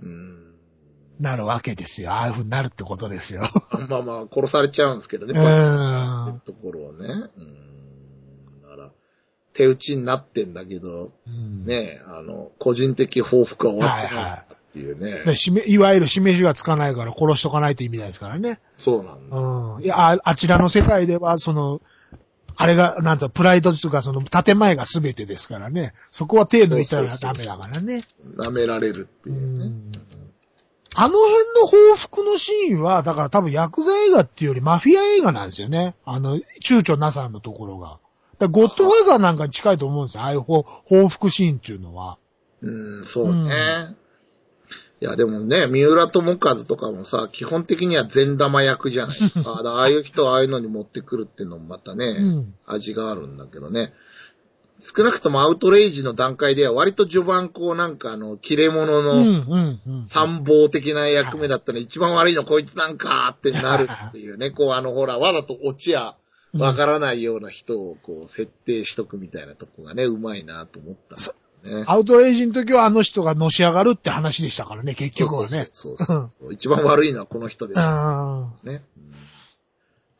[0.00, 0.41] うん。
[1.22, 2.10] なるわけですよ。
[2.12, 3.42] ああいう風になるってことですよ。
[3.88, 7.08] まあまあ、殺されちゃうんですけどね、うんところをね。
[7.08, 8.62] うん。
[8.62, 8.90] だから、
[9.54, 15.22] 手打ちになってんだけど、うんねあの、個人的報復は終わってないっていうね。
[15.24, 18.60] でしめいわゆる示しがつかないから殺しとかないと意味ないですからね。
[18.76, 19.36] そうなんだ。
[19.36, 19.82] うん。
[19.82, 21.80] いや、ああちらの世界では、その、
[22.56, 25.94] あれが、なんと、プライドというか、その、建前が全てですからね。
[26.10, 28.04] そこは手抜いたらダメだからね。
[28.36, 29.64] 舐められるっていうね。
[29.64, 29.92] うん
[30.94, 35.94] あの辺の報復のシーンは、だから多分ヤクザ映画っていうよりマフィア映画なんですよね。
[36.04, 37.98] あの、躊躇なさのところが。
[38.38, 40.24] だゴッドファーザーなんかに近いと思うんですよ。
[40.24, 42.18] ああいう報報復シーンっていうのは。
[42.60, 43.96] うん、そうね。
[45.00, 49.60] いや、でもね、三浦智和とかもさ、基本的には善玉役じゃないですか。
[49.66, 53.92] ああいう人をああいうのに持ってくるっていうのもまたね、うん味があるんだけどね。
[54.84, 60.08] 少なくともアウトレイジの段階では割と序盤こうなんかあの、切れ者うん、の。
[60.08, 64.50] 参謀的な役目だったら一番悪いのこいつなんかってなるっていうね。
[64.52, 66.16] こうあのほら、わざとオチや
[66.58, 71.16] わからないような人をこう設定しとくみたいなとこがね、うまいなと思った
[71.68, 71.84] ね。
[71.86, 75.68] アウトレイジの時はあの人がのし上がるって話でしたからね、結局はね。
[75.70, 76.52] そうそうそうそう。
[76.54, 77.80] 一番悪いのはこの人です。
[77.80, 78.82] あね。
[78.96, 79.12] うん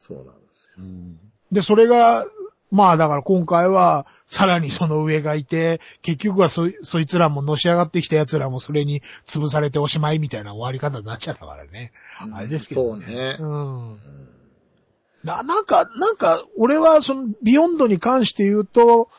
[0.03, 0.85] そうなんですよ。
[0.85, 2.27] ーで、それが、
[2.73, 11.93] まあだから今回は、さらにその上がいて、結局はそい、そいつらものし上がってきた奴らもそれに潰されておしまいみたいな終わり方になっちゃったからね。
[12.25, 13.05] うんあれですけどね。
[13.05, 14.01] そうねうん。
[15.23, 19.11] な、なんか、なんか、俺はその、ビヨンドに関して言うと、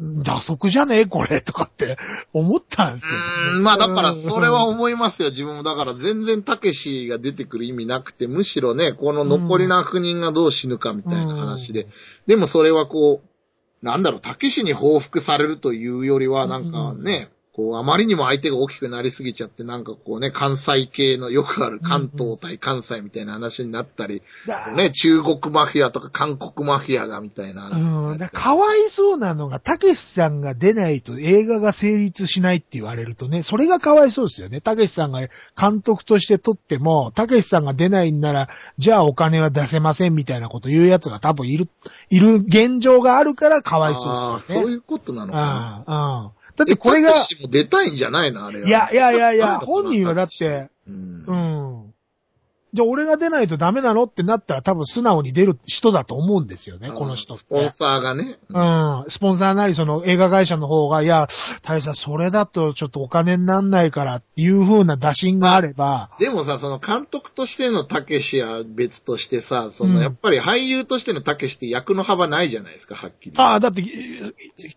[0.00, 1.96] 打足じゃねえこれとかって
[2.32, 2.94] 思ったん。
[2.94, 3.60] ですけど、ね。
[3.60, 5.62] まあだからそれは思いますよ、自分も。
[5.62, 11.86] だから全然たけしが出てくる意味なくて、むしろね、この残りの悪人がどう死ぬかみたいな話で。
[12.26, 14.02] でもそれはこう、なん。
[14.02, 16.70] だろう、たけしに報復されるというよりは、なん。
[16.72, 28.18] かね、こう、あまりにも相手が大きくなりすぎちゃって、なんかこうね、関西系のよくある関東対関西みたいな話になったり、だね、中国マフィアとか韓国マフィアがみたいなうん。
[28.18, 34.60] だかわいそうなのが、たけしさんが出ないと映画が成立しないって言われるとね、それがかわいそうですよね。
[34.60, 35.26] たけしさんが
[35.60, 38.48] 監督として撮っても、たけしさんが出ないんなら、
[38.78, 41.66] じゃあお金は出せませんみたいなこと言うやつが多分いる、
[42.08, 44.62] いる現状があるからかわいそうですよね。
[44.62, 45.84] そういうことなのかな。
[45.84, 46.24] うん。
[46.26, 46.37] うん。
[46.58, 47.14] だってこれが
[47.48, 48.44] 出たいんじゃないの？
[48.44, 48.66] あれは。
[48.66, 51.32] いや、いやいやいや、本人はだって、うんう
[51.86, 51.94] ん。
[52.78, 57.42] じゃあ俺が出ないとダメなのってなったら多分素直に出る人だと思うんですよね、この人って。
[57.42, 58.38] スポンサーがね。
[58.48, 58.60] う
[59.06, 59.10] ん。
[59.10, 61.26] スポンサーなりその映画会社の方が、いや、
[61.62, 73.32] 大佐それだとちょっとお金になんないからっていう風な打診があれば、でもさ、その監督としてのたけしは別としてさ、そのうんやっぱり俳優としてのたけしって役の幅ないじゃないですか、はっきり。
[73.38, 73.84] ああ、だって、え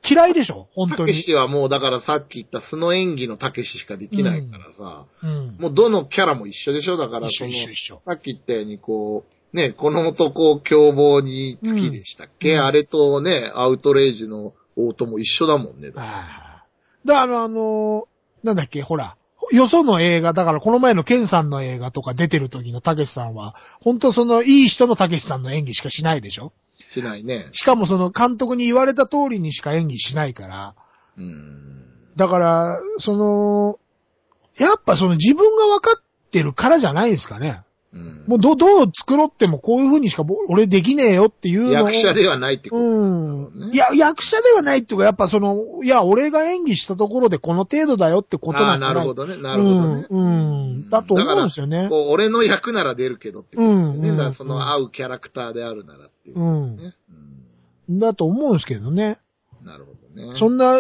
[0.10, 0.70] 嫌いでしょ？
[0.74, 1.12] 本当に。
[1.12, 5.58] たけしはもうだからさっき言った素の演技のたけししかできないからさ、うん。
[5.60, 6.98] もうどのキャラも一緒でしょ？
[6.98, 7.91] だからその、一緒一緒。
[8.06, 15.92] さっき言ったようにこう、ね、この男凶暴に好きでしたっけ、うんあれとね、アウトレイジの王とも一緒だもんね。
[15.96, 16.66] ああ。
[17.04, 18.08] だからあの、あの、
[18.44, 19.18] なんだっけ、ほら、
[19.52, 26.54] よその映画、だからこの前のケンさんの映画とか出てる時のたけしさんは、本当そのいい人のたけしさんの演技しかしないでしょ？
[26.78, 27.50] しないね。
[27.52, 30.76] しかもその監督に言われた通りにしか演技しないから、
[31.18, 31.86] うん。
[32.16, 33.80] だから、その、
[34.58, 37.62] やっぱその自分が分かってるからじゃないですかね。
[37.94, 41.72] うんもうど、どう作ろうってもこういう風にしかぼ俺できねえよっていうのを。
[41.72, 42.84] 役者ではないってこと。
[42.84, 43.70] うん。
[43.70, 49.36] ねいや、役者ではないっていうか、やっぱその、いや、俺が演技したところでこの程度だよってことなんじゃなるほどね。
[49.42, 50.06] なるほどね。
[50.10, 50.22] うん。
[50.22, 50.90] うん。
[50.90, 51.88] だと思うんですよね。
[51.90, 54.10] こう俺の役なら出るけどってことですね。
[54.10, 56.46] うんだからその合うキャラクターであるならっていううね。
[56.46, 56.94] ん。
[57.90, 59.18] うんだと思うんですけどね。
[59.66, 60.36] なるほどね。
[60.36, 60.80] そんな、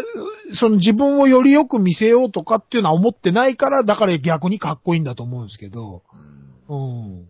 [0.53, 6.03] その自分をよりよく見せようとかっていうのは思ってないから、だから逆にかっこいいんだと思うんですけど。
[6.13, 6.40] うん
[6.71, 7.27] うん。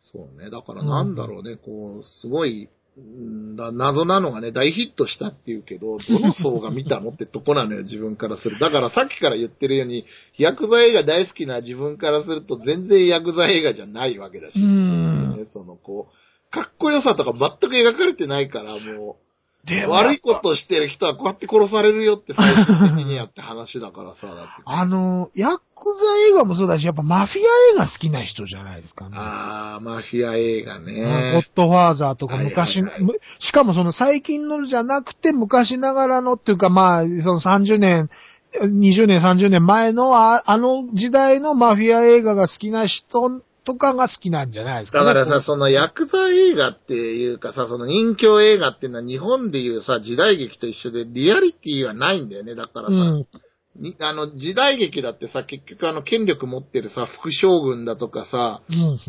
[0.00, 0.50] そうね。
[0.50, 2.68] だからなんだろうね、こう、すごい、
[2.98, 8.58] うんだ謎なのがね、大ヒットしたっていうけど、どの層が見たのってとこなのよ、 自分からする。
[8.58, 10.06] だからさっきから言ってるように、
[10.38, 24.62] ヤクザ映画大好きな自分からすると全然ヤクザ映画じゃないわけだし、うんね、そのこう、かっこよさとか全く描かれてないから、もう、悪いことしてる人はこうやって殺されるよって最終的にやって話だからさ、だって。
[24.64, 29.16] あの、やっザ映画もそうだし、やっぱマフィア映画好きな人じゃないですかね。
[29.18, 31.48] あー、マフィア映画ゴッね。
[31.54, 38.08] ドファーザーとか昔、はいはいはいむしかもその最近のじゃなくて昔ながらのっていうかまあ、その30年、
[38.60, 45.04] 20年、30年前のああの時代のマフィア映画が好きな人とかが好きなんじゃないですかね。
[45.04, 52.54] だからさ、そのヤクザ映画っていうかさ、その人気映画っていうのは日本でいうさ、時代劇と一緒でリアリティはないんだよね。
[52.54, 53.26] だからさ、うん。
[53.78, 58.62] にあの、時代劇だってさ、結局あの、権力持ってるさ、副将軍だとかさ、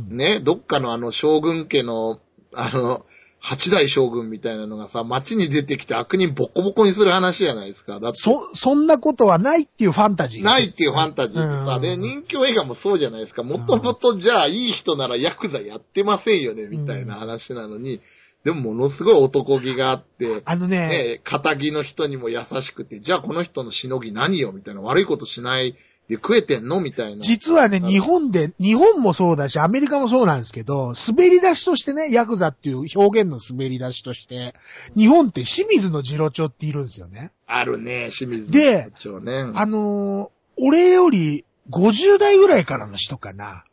[0.09, 0.17] うん。
[0.17, 2.19] ね、どっかのあの、将軍家の、
[2.53, 3.05] あの、
[3.39, 7.99] 八代将軍みたいなのがさ、街に出てきて悪人ボコボコにする話じゃないですか。
[7.99, 10.51] だって、そ、そんなことはないっていうファンタジーが。
[10.51, 13.43] ないっていうファンタジーでさ、うんで、人気映画もそうじゃないですか。
[13.43, 18.01] もともとじゃあ、いい人ならヤクザやってませんよね、みたいな話なのに、
[18.43, 25.73] でもものすごい男気があって、あのね、ね、仇の人にも優しくて、じゃあこの人のしのぎ何よみたいな、悪いことしない
[26.07, 27.21] で食えてんのみたいな。
[27.21, 34.53] 実はね、日本で、日本もそうだし、アメリカもそうなんですけど、滑り出しとしてね、ヤクザっていう表現の滑り出しとして、
[34.95, 37.31] 日本って清水の次郎長っているんですよね。
[37.45, 39.51] あるね、清水で部長ね。
[39.55, 43.63] あのー俺より50代ぐらいからの人かな。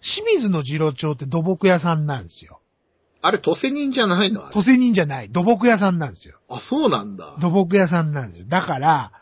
[0.00, 2.60] 清水の次郎長って土木屋さんなんですよ。
[3.26, 4.42] あれ、都瀬人じゃないの？
[4.50, 6.38] 都瀬人じゃない、土木屋さんなんですよ。
[6.48, 7.34] あ、そうなんだ。
[7.40, 8.46] 土木屋さんなんですよ。
[8.48, 9.12] だから、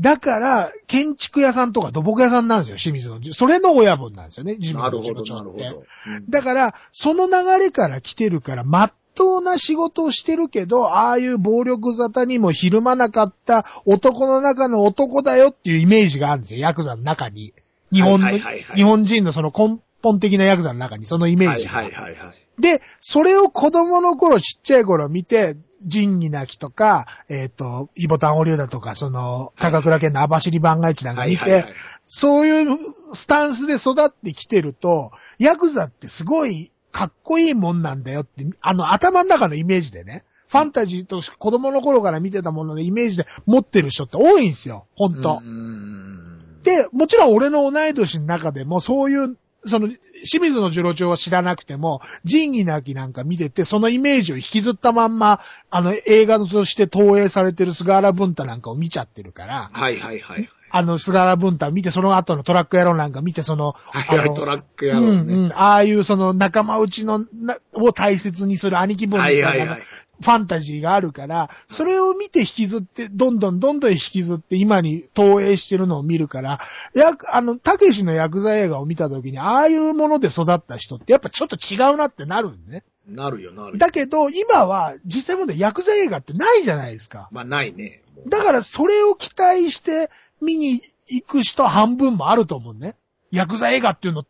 [0.00, 3.20] だから、建築屋さんとか土木屋さんなんですよ、清水の。
[3.34, 5.12] それの親分なんですよね、清水のなるほど。
[5.34, 5.84] なるほど。
[6.06, 17.52] うんだから、その流れから来てるから、まっとうな仕事をしてるけど、ああいう暴力沙汰にもひるまなかった男の中の男だよっていうイメージがあるんですよ、ヤクザの中に。
[17.92, 21.72] 日本の、はいはいはいはい日本人のその根本的なヤクザの中にそのイメーはいジが。
[21.72, 22.14] はいはいはい。
[22.58, 31.66] で、それを子供の頃、ちっちゃい頃見て、仁義なきとか、えっ、と、イボタンオリュだとか、その、高倉健の網走番外地なんか見て、
[32.04, 32.76] そういう
[33.12, 45.34] スタンスで育ってきてると、ヤクザってすごいかっこいいもんなんだよって、あの頭の中のイメージでね、ファンタジーと子供の頃から見てたもののイメージで持ってる人って多いんですよ、本当。
[45.34, 46.62] うーん。
[46.62, 49.36] で、もちろん俺の同い年の中でもそういう、
[49.68, 55.40] その、清水の次郎長は知らなくても、仁義なきなんか見てて、そのイメージを引きずったまんま、
[55.70, 60.48] あの、映画として投影されてる菅原文太なんかを見ちゃってるから、はいはいはい。
[60.70, 65.52] あの、菅原文太見て、その後のトラック野郎なんか見て、その、はいはい、あのトラックやろううんうんね。
[65.54, 69.82] ああいうその仲間内のな、を大切にする兄貴分みたはいいなはいはい。
[70.20, 76.60] ファンタジーがあるから、それを見て引きずって、どんどんどんどん引きずって今に投影してるのを見るから、
[76.94, 82.84] や、あの、たけしのヤクザ映画を見たときに、ああいうもので育った人ってやっぱちょっと違うなってなるんね。
[83.06, 83.78] なるよなるよ。
[83.78, 87.28] だけど、今は実際もでヤクザ映画ってないじゃないですか。
[87.32, 88.02] まあないね。
[88.26, 90.10] だからそれを期待して
[90.42, 92.96] 見に行く人半分もあると思うね。
[93.30, 94.24] ヤクザ映画っていうの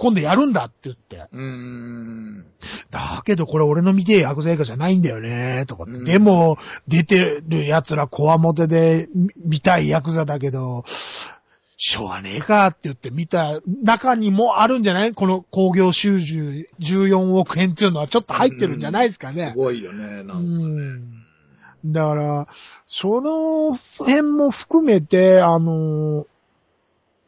[0.00, 1.16] 今度やるんだって言って。
[1.30, 2.46] うーん。
[2.90, 5.92] だけどこれ俺の見てえヤクザ映画じゃないんだよね、とかって。
[5.92, 6.56] うんでも、
[6.88, 10.84] 出てる奴らコアモテで見見たいヤクザだけど、
[11.82, 15.12] しょうがねえかって言って見た中にもあるんじゃない？
[15.12, 19.58] この工業収入14億円っていうのはちょっと入ってるんじゃないですかねす。
[19.58, 20.40] ごいよね、なんかね。
[20.40, 21.16] うん
[21.82, 22.46] だから、
[22.86, 26.26] その辺も含めて、あの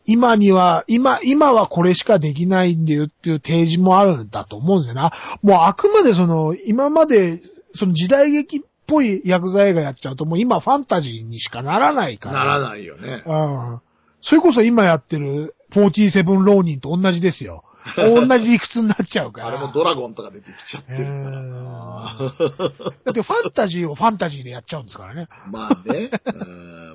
[0.04, 5.12] 今には、今、今はこれしかできないんだよっていう提示もあるんだと思うんですよな。
[5.42, 7.40] もうあくまでその、今まで、
[7.74, 12.38] その時代劇っぽいヤクザ映画やっちゃうと、もう今ファンタジーにしかならないから。
[12.38, 13.22] ならないよね。
[13.24, 13.34] う
[13.76, 13.80] ん。
[14.20, 17.64] それこそ今やってる47浪人と同じですよ。
[17.96, 19.48] 同じ理屈になっちゃうから。
[19.48, 22.92] あれもドラゴンとか出てきちゃってるから。
[23.04, 25.28] だってファンタジーをファンタジーでやっちゃうんですからね。
[25.50, 26.10] まあね。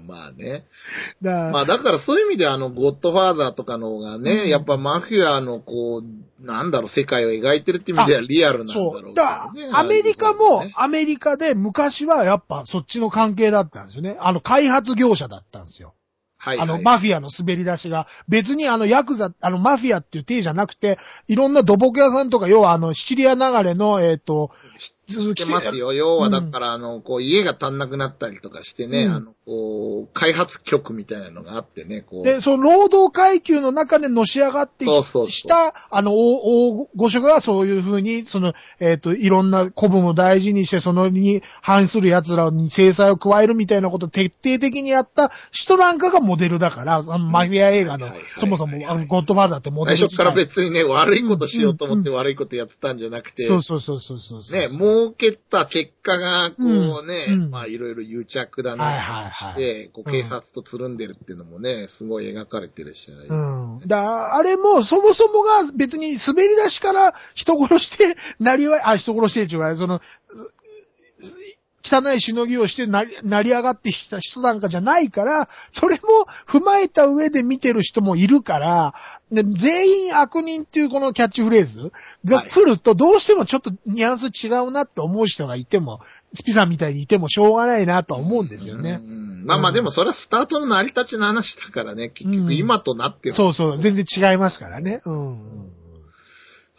[0.08, 0.66] うんまあね。
[1.22, 9.14] だからまあだからそういう意味であの、ゴッドファーザーとかの方がね、うんやっぱマフィアのこう、なんだろう、世界を描いてるっていう意味ではリアルなんだろうね。
[9.16, 14.18] ら、アメリカもアメリカで昔はやっぱそっちの関係だったんですよね。
[14.20, 15.94] あの、開発業者だったんですよ。
[16.38, 16.70] はい、はい。
[16.70, 24.52] あの、マフィアの滑り出しが、別にあの、ヤクザ、あの、マフィアっていう体じゃなくて、いろんな土木屋さんとか、要はあの、シチリア流れの、えっ、と、
[25.08, 25.94] 知ってますよ。
[25.94, 29.14] 要はだから、あの、こう、家が足んなくなったりとかしてね、うん。
[29.14, 32.24] あの、こう、開発局みたいなのがあってね、こう。
[32.26, 54.60] で、その労働階級の中でのし上がってきた、あの、大、大御所がそういうふうに、その、えっ、と、いろんな古文を大事にして、そのに反する奴らに制裁を加えるみたいなことを徹底的にやった人なんかがモデルだから、あのマフィア映画のそもそも、あの、ゴッドファーザーってモデル最初から別にね、悪いことしようと思って悪いことやってたんじゃなくて、そうそうそうそうそうそう。
[54.60, 57.44] ね、も儲けた結果が、こうね、うん。
[57.44, 57.52] うん。
[57.52, 59.32] まあいろいろ癒着だはいなはいはい。
[59.32, 60.14] して、こううん。
[60.14, 63.82] 警察とつるんでるっていうのもね、すごい描かれてるし、うん。
[63.86, 70.02] だあれも、そもそもが別に滑り出しから人殺して、なりわい、あ、人殺してっていうか、その、
[71.96, 76.02] 汚いしのぎをしてなり、成り上がってきた人なんかじゃないから、それも
[76.48, 78.94] 踏まえた上で見てる人もいるから、
[79.32, 81.92] で全員悪人っていうこのキャッチフレーズ
[82.26, 86.02] が来ると、どうしてもちょっとニュアンス違うなって思う人がいても、
[86.34, 89.00] スピさんみたいにいてもしょうがないなとは思うんですよね。
[89.02, 95.02] うんまあまあでもそれはスタートの成り立ちの話だからね、結うん局今となってはそうそう、全然違いますからね。
[95.06, 95.72] うん。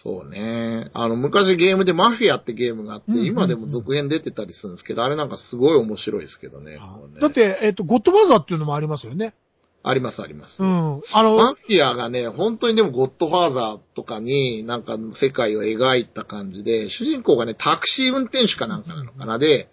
[0.08, 0.90] そうね。
[0.94, 6.72] あの、昔ゲームでマフィアってゲームがあって、うんうんうん今でも続編出てたりするんですけど、あれなんかすごい面白いですけどね。
[6.72, 6.80] ね
[7.20, 9.34] だって、えっ、と、ゴッドファーザーっていうのもありますよね。
[9.82, 10.62] ありますあります。
[10.62, 11.02] うん。
[11.12, 19.68] あの、マフィアがね、本当にでもゴッドファーザーとかになんか世界を描いた感じで、主人公がね、タクシー運転手かなんかなのかなで、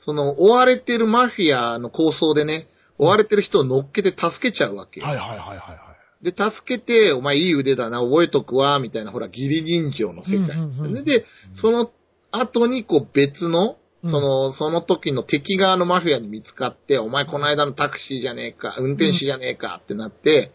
[0.00, 2.68] その追われてるマフィアの構想でね、
[2.98, 5.06] 追われてる人を乗っけて助けちゃうわけよ。
[5.06, 5.93] はいはいはいはいはい。
[6.24, 10.56] で、助けて、お前いい腕だな、覚えとくわ、みたいな、ほら、義理人情の世界。
[10.56, 11.92] うんうんうんで、その
[12.32, 14.10] 後に、こう、別の、うん。
[14.10, 20.52] その、その時の敵側のマフィアに見つかって、お前この間のタクシーじゃねえか、運転手じゃねえかってなって、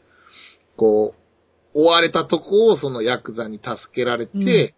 [0.75, 4.75] こう、追われたとこをそのヤクザに助けられて、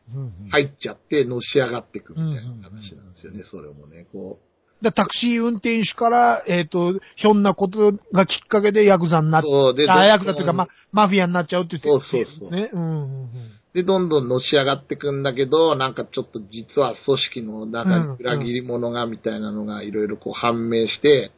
[0.50, 4.40] 入っちゃって、のし上がっていくみたいな話なんですよね、それもね、こ
[4.82, 9.42] でタクシー運転手から、えっ、と、ひょんなことがきっかけでヤクザになう。
[9.42, 12.70] っそう、で、あ、ヤクザっていうか、ま、マフィアになっちゃうって言ってそうそうそうね。
[12.74, 13.30] うんうんうん。
[13.74, 21.32] で、どんどんのし上がってくんだけど、なんかちょっと実は組織の中に裏切り者がみたいなのがいろいろこう判明して、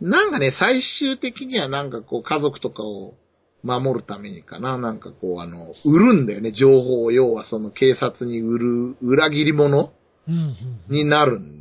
[0.00, 3.14] なんかね、最終的にはなんかこう家族とかを
[3.62, 7.10] 守るためにかな、なんかこうあの、売るんだよね、情報を。
[7.10, 9.92] 要はその警察に売る裏切り者
[10.28, 10.54] うんうん
[10.88, 11.55] になるんだ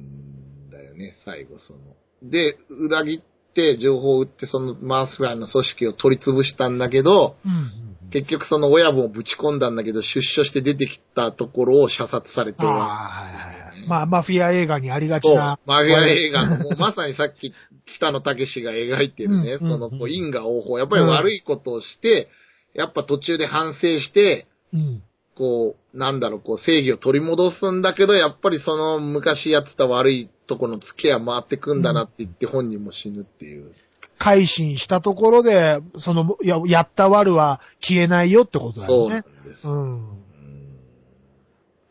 [0.96, 1.80] よね、最後その。
[2.24, 12.86] で、裏切って情報を売ってそのマースファイの組織を取り潰したんだけど、うんうん結局その親分をぶち込んだんだけど、出所して出てきたところを射殺されてああ、は。
[12.86, 13.88] はいはいはい。
[13.88, 17.54] まあ、マフィア映画にありがちな。、マフィア映画の、 まさにさっき
[17.86, 20.80] 北野武が描いてるね、うんそのこう因果応報。
[20.80, 22.30] やっぱり悪いことをして、
[22.74, 25.04] やっぱ途中で反省して、うん。
[25.36, 33.74] こう、なんだろう、こう正義を取り戻すんだけど、やっぱりその昔やってた悪いとこの付けは回ってくんだなって言って本人も死ぬっていう。
[34.18, 39.50] 改心したところで、その、や、やった悪は消えないよってことだそうなんよね。
[39.50, 39.68] です。
[39.68, 40.26] うん。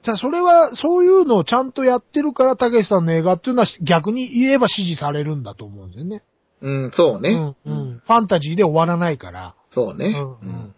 [0.03, 6.23] じゃあ、それは、そういうのをちゃんとやってるから、たけしさんの映画っていうのは逆に言えば支持されるんだと思うんですよね。
[6.61, 7.31] うん、そうね。
[7.31, 7.99] うん、うん。
[7.99, 9.55] ファンタジーで終わらないから。
[9.71, 10.07] そうね。
[10.09, 10.75] うん、うん、うん。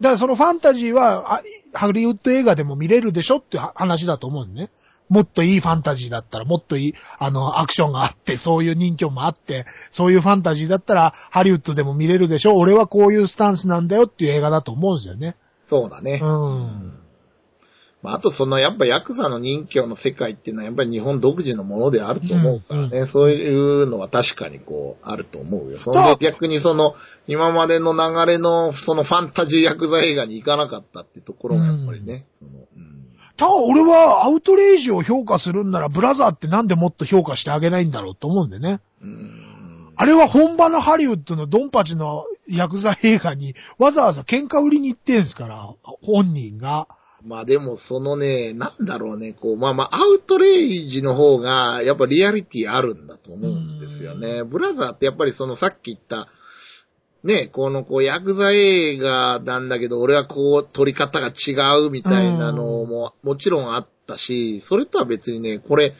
[0.00, 1.42] だからそのファンタジーは、あ
[1.72, 4.70] ハリウッド映画でも見れるでしょって話だと思うんね。
[5.10, 15.36] もっといいファンタジーだったら、もっといい、あの、アクションがあって、そういう人気もあって、そういうファンタジーだったら、ハリウッドでも見れるでしょ俺はこういうスタンスなんだよっていう映画だと思うんですよね。
[15.66, 16.20] そうだね。
[16.22, 17.00] うん。
[18.02, 25.78] まあ、あとそのやっぱヤクザの人気の世界っていうのはやっぱり日本独自のものであると思うからね、そういうのは確かにこうあると思うよ。
[25.78, 26.94] そんで逆にその
[27.26, 33.09] 今までの流れのそのファンタジーヤクザ映画に行かなかったってところがやっぱりね、その、うん
[33.40, 38.80] ただ俺はアウトレイジを評価するんなら、ブラザーってなんでもっと評価してあげないんだろうと思うんでね。
[39.02, 39.46] うん
[39.96, 46.88] あれは本場のハリウッドのドンパチのヤクザ映画にわざわざ喧嘩売りに行ってんすから、本人が。
[47.22, 54.42] まあでもそのね、なんだろうね、こう、まあまあアウトレイジの方がやっぱリアリティあるんだと思うんですよね。
[54.44, 56.28] ブラザーってやっぱりそのさっき言った、
[57.22, 65.94] ね、このこう、ヤクザ映画なんだけど、俺はこう、撮り方が違うみたいなのも、もちろんあったし、それとは別にね、これ、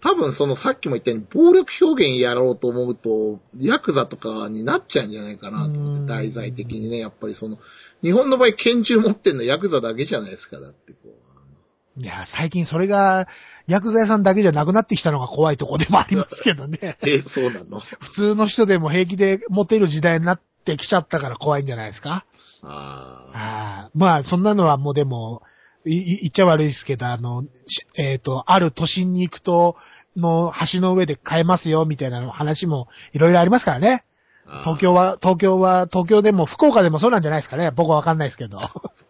[0.00, 7.58] 多分そのさっきも言ったように、暴力表現やろうと思うと、ヤクザとかになっちゃうんじゃないかなと思うんって、題材的にね、やっぱりその、
[8.02, 12.02] 日本の場合拳銃持ってんのヤクザだけじゃないですか、だってこう。
[12.02, 13.28] いや、最近それが、
[13.66, 16.98] ヤクザ屋さんだけじゃなくなってきたのが怖いとこでもありますけどね。
[17.06, 17.80] え、そうなの？
[17.80, 22.24] 普通の人でも平気で持てる時代になってきちゃったから怖いんじゃないですか？
[22.62, 23.90] ああ。
[23.94, 25.42] まあ、そんなのはもうでも、
[25.86, 29.76] い、い言っちゃ悪いですけど、あの、しえっ、と、ある都心に行くと、
[30.16, 34.04] の橋の上で買えますよ、みたいな話もいろいろありますからね。
[34.62, 37.70] 東京は、東京は、東京でも福岡でもそうなんじゃないですかね。
[37.70, 38.58] 僕はわかんないですけど。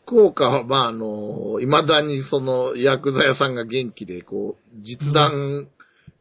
[0.06, 5.68] 福岡は、まあ、あの、未だにその、ヤクザ屋さんが元気で、こう、実弾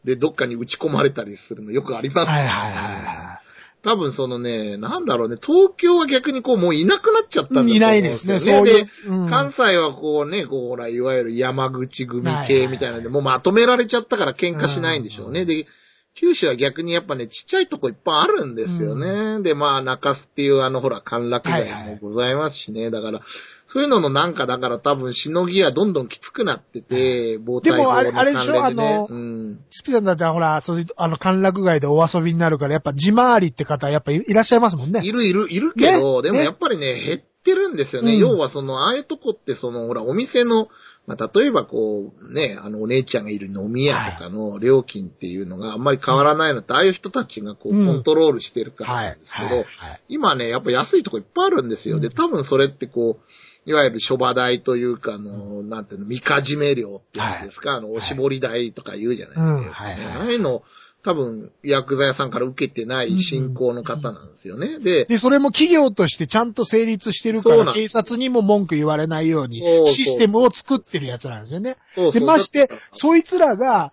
[0.04, 3.43] でどっかに打ち込まれたりするのよくありますはいはいはいはい。
[3.84, 8.88] 多分そのね、なんだろうね、東京は逆にこうもういなくなっちゃったんだと思うんいないですね、よそういう。
[9.08, 15.46] うん関西はこうね、こうほら、いわゆる山口組系みたいなので、もうまとめられちゃったから喧嘩しないんでしょうね。
[15.46, 15.68] で、
[16.16, 19.42] 九州は逆にやっぱね、ちっちゃいとこいっぱいあるんですよね。
[19.42, 22.90] で、まあ、中洲っていうあのほら、歓楽街もございますしね。
[22.92, 23.22] だから、
[23.66, 28.64] そういうののなんかだから多分しのぎはどんどんきつくなってて、防でもあれのあれでしょ？
[28.64, 29.60] あのうん。
[29.70, 35.02] スピさんだったらほら、そういう、あの、歓楽街でお遊びになるから、やっぱ自回りって方やっぱいいらっしゃいますもんね。
[35.04, 38.14] いるいる、いるけど、でもねねやっぱりね、減ってるんですよね。
[38.14, 40.68] うん要はその、ああいうとこってその、ほら、お店の、
[41.06, 49.58] まあ、例えばこう、ね、あの、お姉ちゃんがいる飲み屋とかの料金っていうのがあんまり変わらないのって、ああいう人たちがこう、うんコントロールしてるからはないんですけど、はい。
[49.58, 49.66] はい
[50.08, 52.00] 今ね、やっぱ安いとこいっぱいあるんですよ。
[52.00, 53.24] で、多分それってこう、
[53.66, 59.54] いわゆる諸場代というか、あの、なんていうの、みかじめ料っていうんですか、あの、おしぼり代とか言うじゃないですか。
[59.56, 60.64] うんはいはいああいうの、
[61.04, 64.80] 多分、薬剤屋さんから受けてない信仰の方なんですよね。
[64.80, 71.74] で、で、それも企業としてちゃんと成立してるから、警察にも文句言われないようにシステムを作ってるやつなんですよね。
[71.74, 72.26] で、そうそう。
[72.26, 73.92] ましてそいつらが、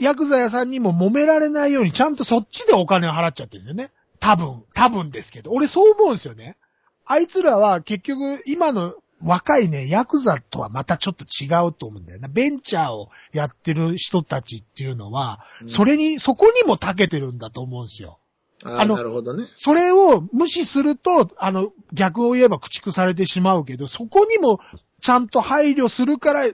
[0.00, 3.90] ヤクザ屋さんにも揉められないように、ちゃんとそっちでお金を払っちゃってるんですよね。
[4.20, 5.50] 多分、多分ですけど。
[5.50, 6.56] 俺そう思うんですよね。
[7.06, 12.28] あいつらは結局、今の若いね、ヤクザとはまたちょっと違うと思うんだよな。
[12.28, 18.18] ベンチャーをやってる人たちっていうのは、うんそれに、そこにも長けてるんだと思うんですよ。
[18.64, 19.44] あのなるほどね。
[19.54, 24.60] それを無視すると、あの、逆を言えば駆逐されてしまうけど、そこにも
[25.00, 26.44] ちゃんと配慮するから、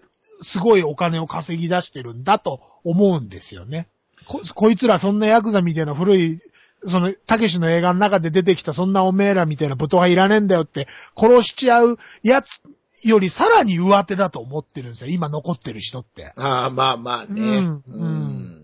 [0.43, 3.89] すごいお金を稼ぎ出してるんだと思うんですよね。
[4.27, 6.39] こ、こいつらそんなヤクザみたいな古い、
[6.85, 12.61] その、たけしの映画の中で出てきたそんなおめえらみたいな武闘派いらねえんだよって殺しちゃうやつ
[13.05, 15.11] よりさらに上手だと思ってるんですよ。
[15.11, 16.33] 今残ってる人って。
[16.37, 17.59] ああ、まあまあね。
[17.59, 18.62] うんうん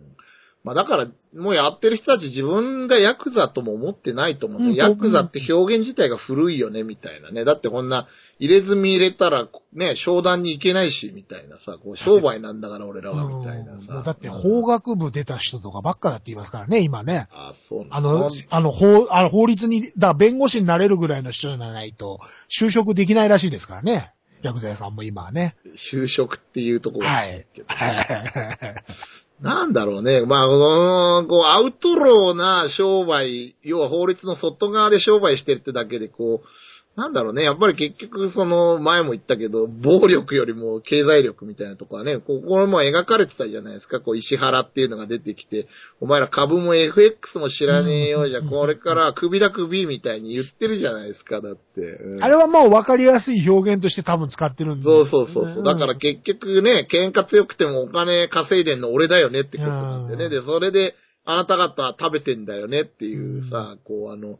[0.64, 4.86] まあだから、もうやってる人たち自分がヤクザとも思ってないと思うんですよ。
[4.86, 7.44] うんヤクザって表現自体が古いよね、みたいなね。
[7.44, 8.06] だってこんな、
[8.40, 14.02] 入れ墨入れたら、ね、商談に行けないし、みたいなさ、こう、商売なんだから俺らは、みたいなさ。
[14.04, 17.28] だって法学部出た人とかばっかだって言いますからね、今ね。
[17.32, 24.12] ああ、そうなあの、あの、法、あの、法律に、だ弁護士になれるぐらいの人じゃないと、就職できないらしいですからね。
[24.42, 25.56] ヤクザ屋さんも今はね。
[25.76, 27.28] 就職っていうところがはい。
[27.28, 27.44] はい
[29.40, 30.26] なんだろうね。
[30.26, 36.48] まあ、このこう、アウトローな商売、要は法律の外側で商売してるってだけで、こう、
[36.98, 37.44] なんだろうね。
[37.44, 44.00] やっぱり結局、その、前も言ったけど、暴力よりも経済力みたいなとこはね、ここれも描かれてたじゃないですか。
[44.00, 45.68] こう、石原っていうのが出てきて、
[46.00, 51.82] お前ら株も FX も知らねえようじゃ、これから首だ首みたいに言ってるじゃないですか、だって。
[51.82, 54.84] うんあれはもう分かりやすい表現として多分使ってるんで。
[54.84, 55.62] そうそうそうそう。
[55.62, 60.24] だから結局ね、喧嘩強くてもお金稼いでんの俺だよねってことなんでね。
[60.24, 64.38] うんで、それで、あなた方食べてんだよねっていうさ、こうあの、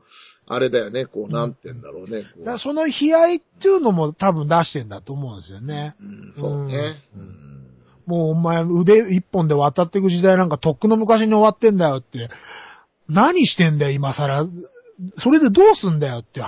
[0.49, 2.23] あれだよね、こう、なんて言うんだろうね。
[2.23, 5.95] こうだからその悲哀っていうのも多分出してんだと思うんですよね。
[6.01, 6.97] うん、そうね。
[7.15, 7.49] うん
[8.07, 12.31] もうお前腕一本で渡っていく時代なんかとっくの昔に終わってんだよって。
[13.07, 14.47] 何してんだよ今更。
[15.15, 16.41] それでどうすんだよって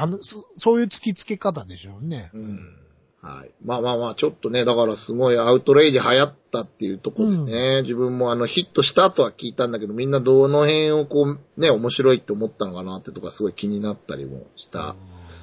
[0.56, 2.30] そういう突きつけ方でしょうね。
[2.32, 2.79] うん。
[3.22, 3.50] はい。
[3.62, 7.82] まあまあまあ、ちょっとね、だからすごいアウトレイジ流行ったっていうとこですね。
[7.82, 14.96] 自分もあのヒットした後は聞いたんだけど、みんなどの辺をこう、ね、面白いって思ったのかなってとこがすごい気になったりもした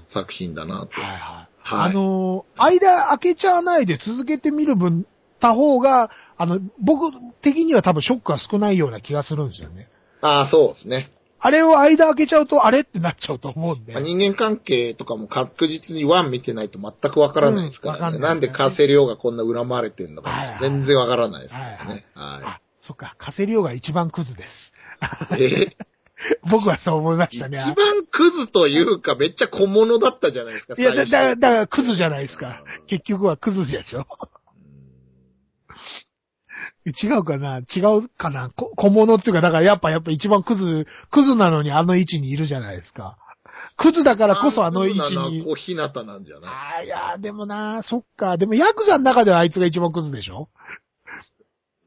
[0.08, 1.02] 作品だなと。
[1.02, 1.18] はいはい。
[1.60, 5.06] はいあのー間開けちゃわないで続けてみる分、
[5.40, 7.12] た方が、あの、僕
[7.42, 9.88] 的には多分ショックが少ないような気がするんですよね。
[10.22, 11.12] ああ、そうですね。
[11.40, 13.94] あれを間開けちゃうと、あれってなっちゃうと思うんで。
[13.94, 18.00] まあ人間関係とかも確実にワン見てないと全くわからないですからね。
[18.00, 24.74] うんわかんなんでカセリオがこんな恨まれてんのかはいはい全然わからないですよはいあ、そっか、カセリオが一番クズです。
[25.38, 25.44] い。
[25.44, 25.78] え？
[26.50, 27.60] 僕はそう思いましたね。
[27.60, 32.64] 一番クズというかめっちゃ小物だったじゃないですか、いや、だ、だ、だからクズじゃないですか。
[32.88, 34.08] 結局はクズでしょ。
[36.92, 37.58] 違うかな？
[37.60, 38.50] 違うかな？
[38.56, 43.18] こ小物っていうか、だからやっぱ、やっぱ一番クズ、クズなのにあの位置にいるじゃないですか。
[43.76, 45.44] クズだからこそあの位置に。
[45.44, 46.52] 小日向なんじゃない？
[46.52, 48.38] ああ、いや、でもな、そっか。
[48.38, 50.50] でもヤクザの中ではあいつが一番クズでしょ？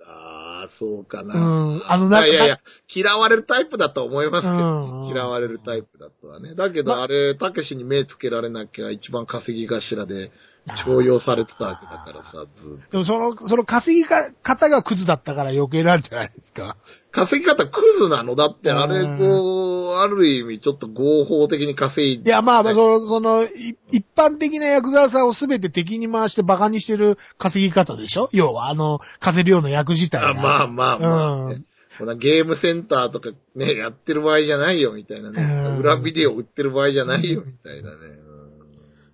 [0.07, 1.35] ああ、そうかうな。
[1.35, 1.83] ん。
[1.87, 2.61] あの、ないやいや、
[2.93, 6.55] 嫌われるタイプだと思いますけうんど、嫌われるタイプだとはね。
[6.55, 10.33] だけど、あれ、たけしに目つけられなきゃ一番稼ぎ頭で、
[10.77, 12.91] 徴用されてたわけだからさ、ずっと。
[12.93, 16.77] でもその、その稼ぎか方がクズだったから余計なんじゃないですか。
[17.13, 18.37] 稼ぎ方クズなの？
[18.37, 22.31] だって、あれ、うんこう、ある意味ちょっと合法的に稼いで。
[22.31, 28.29] いや、まあ、まあその、その、い一般的なヤクザさんをすべて敵に回して馬鹿にしてる稼ぎ方でしょ？
[28.33, 30.31] 要は、あの、稼るような役自体が。
[30.31, 31.67] あまあまあまあね、うん
[31.99, 35.43] こんなゲームセンターとかね、やってる場合じゃないよ、みたいなね。
[35.43, 37.97] うん裏ビデオ売ってる場合じゃないよ、みたいなね。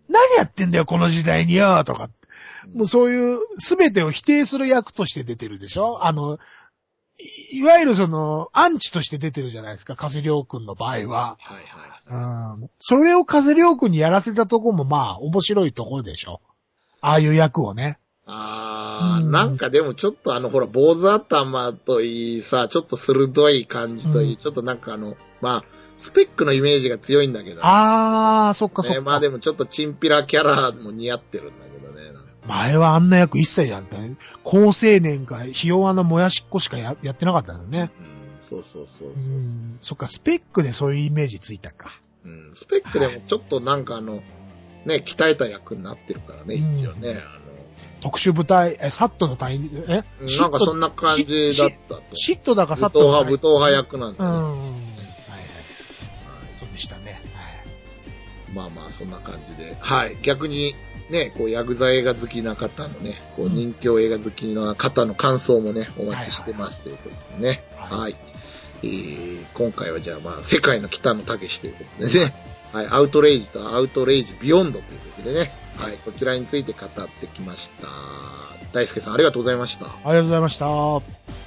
[0.09, 2.09] 何やってんだよ、この時代によとか
[2.74, 6.04] もうそういう、すべてを否定する役として出てるでしょ？
[6.04, 6.38] あの、
[7.52, 10.96] いいわゆるその、アンチとして出てるじゃないですか、風良くんの場合は。
[10.96, 11.09] はい
[12.09, 12.61] はい。
[12.61, 12.70] うん。
[12.78, 16.40] それを風良くんにやらせたとこもまあ、面白いところでしょ
[17.00, 17.98] ああいう役をね。
[18.26, 25.64] あー、うんなんかでもちょっとあの、ほら、坊主頭といいさ、ちょっと鋭い感じといい、うんちょっとなんかあの、まあ、
[25.99, 28.94] スペックのイメージが強いんだけど、あー、そっかそっか。
[28.94, 32.12] ね、まあでもちょっとチンピラキャラも似合ってるんだけどね。
[32.47, 34.16] 前はあんな役一切やったね。
[34.42, 37.90] 高青年か、ひ弱なもやしっこしかややってなかったんだよね。
[37.99, 39.32] うん、そうそうそううそう。
[39.32, 39.78] ん。
[39.80, 41.90] そっか、スペックでそういうイメージついたか。
[42.24, 44.22] うん、スペックでもちょっとなんかあの、
[44.84, 47.20] ね、鍛えた役になってるからね、うん一応ね。
[48.01, 50.03] 特殊部隊、え、サットの隊員、え
[50.38, 52.03] なんかそんな感じだったと。
[52.14, 54.16] シットだかサッ武闘派、トの隊員武闘派役なんうん。
[54.16, 54.30] だね。
[54.30, 54.53] はいはい。
[54.53, 54.95] そう
[56.76, 57.20] でしたね。
[58.54, 59.76] まあまあ、そんな感じで。
[59.80, 60.16] はい。
[60.22, 60.74] 逆に、
[61.10, 67.62] ね、こう、ヤクザ映画好きな方のね、こう、うん人気映画好きな方の感想もね、お待ちしてますということでね。
[67.76, 68.16] はいはい。
[68.82, 72.34] えー、今回はじゃあまあ、世界の北野武ということでね。
[72.72, 72.86] はい。
[72.86, 75.52] アウトレイジとアウトレイジビヨンドということでね。
[75.76, 75.96] はい。
[76.04, 77.88] こちらについて語ってきました。
[78.72, 79.86] 大輔さん、ありがとうございました。
[79.86, 81.45] ありがとうございました。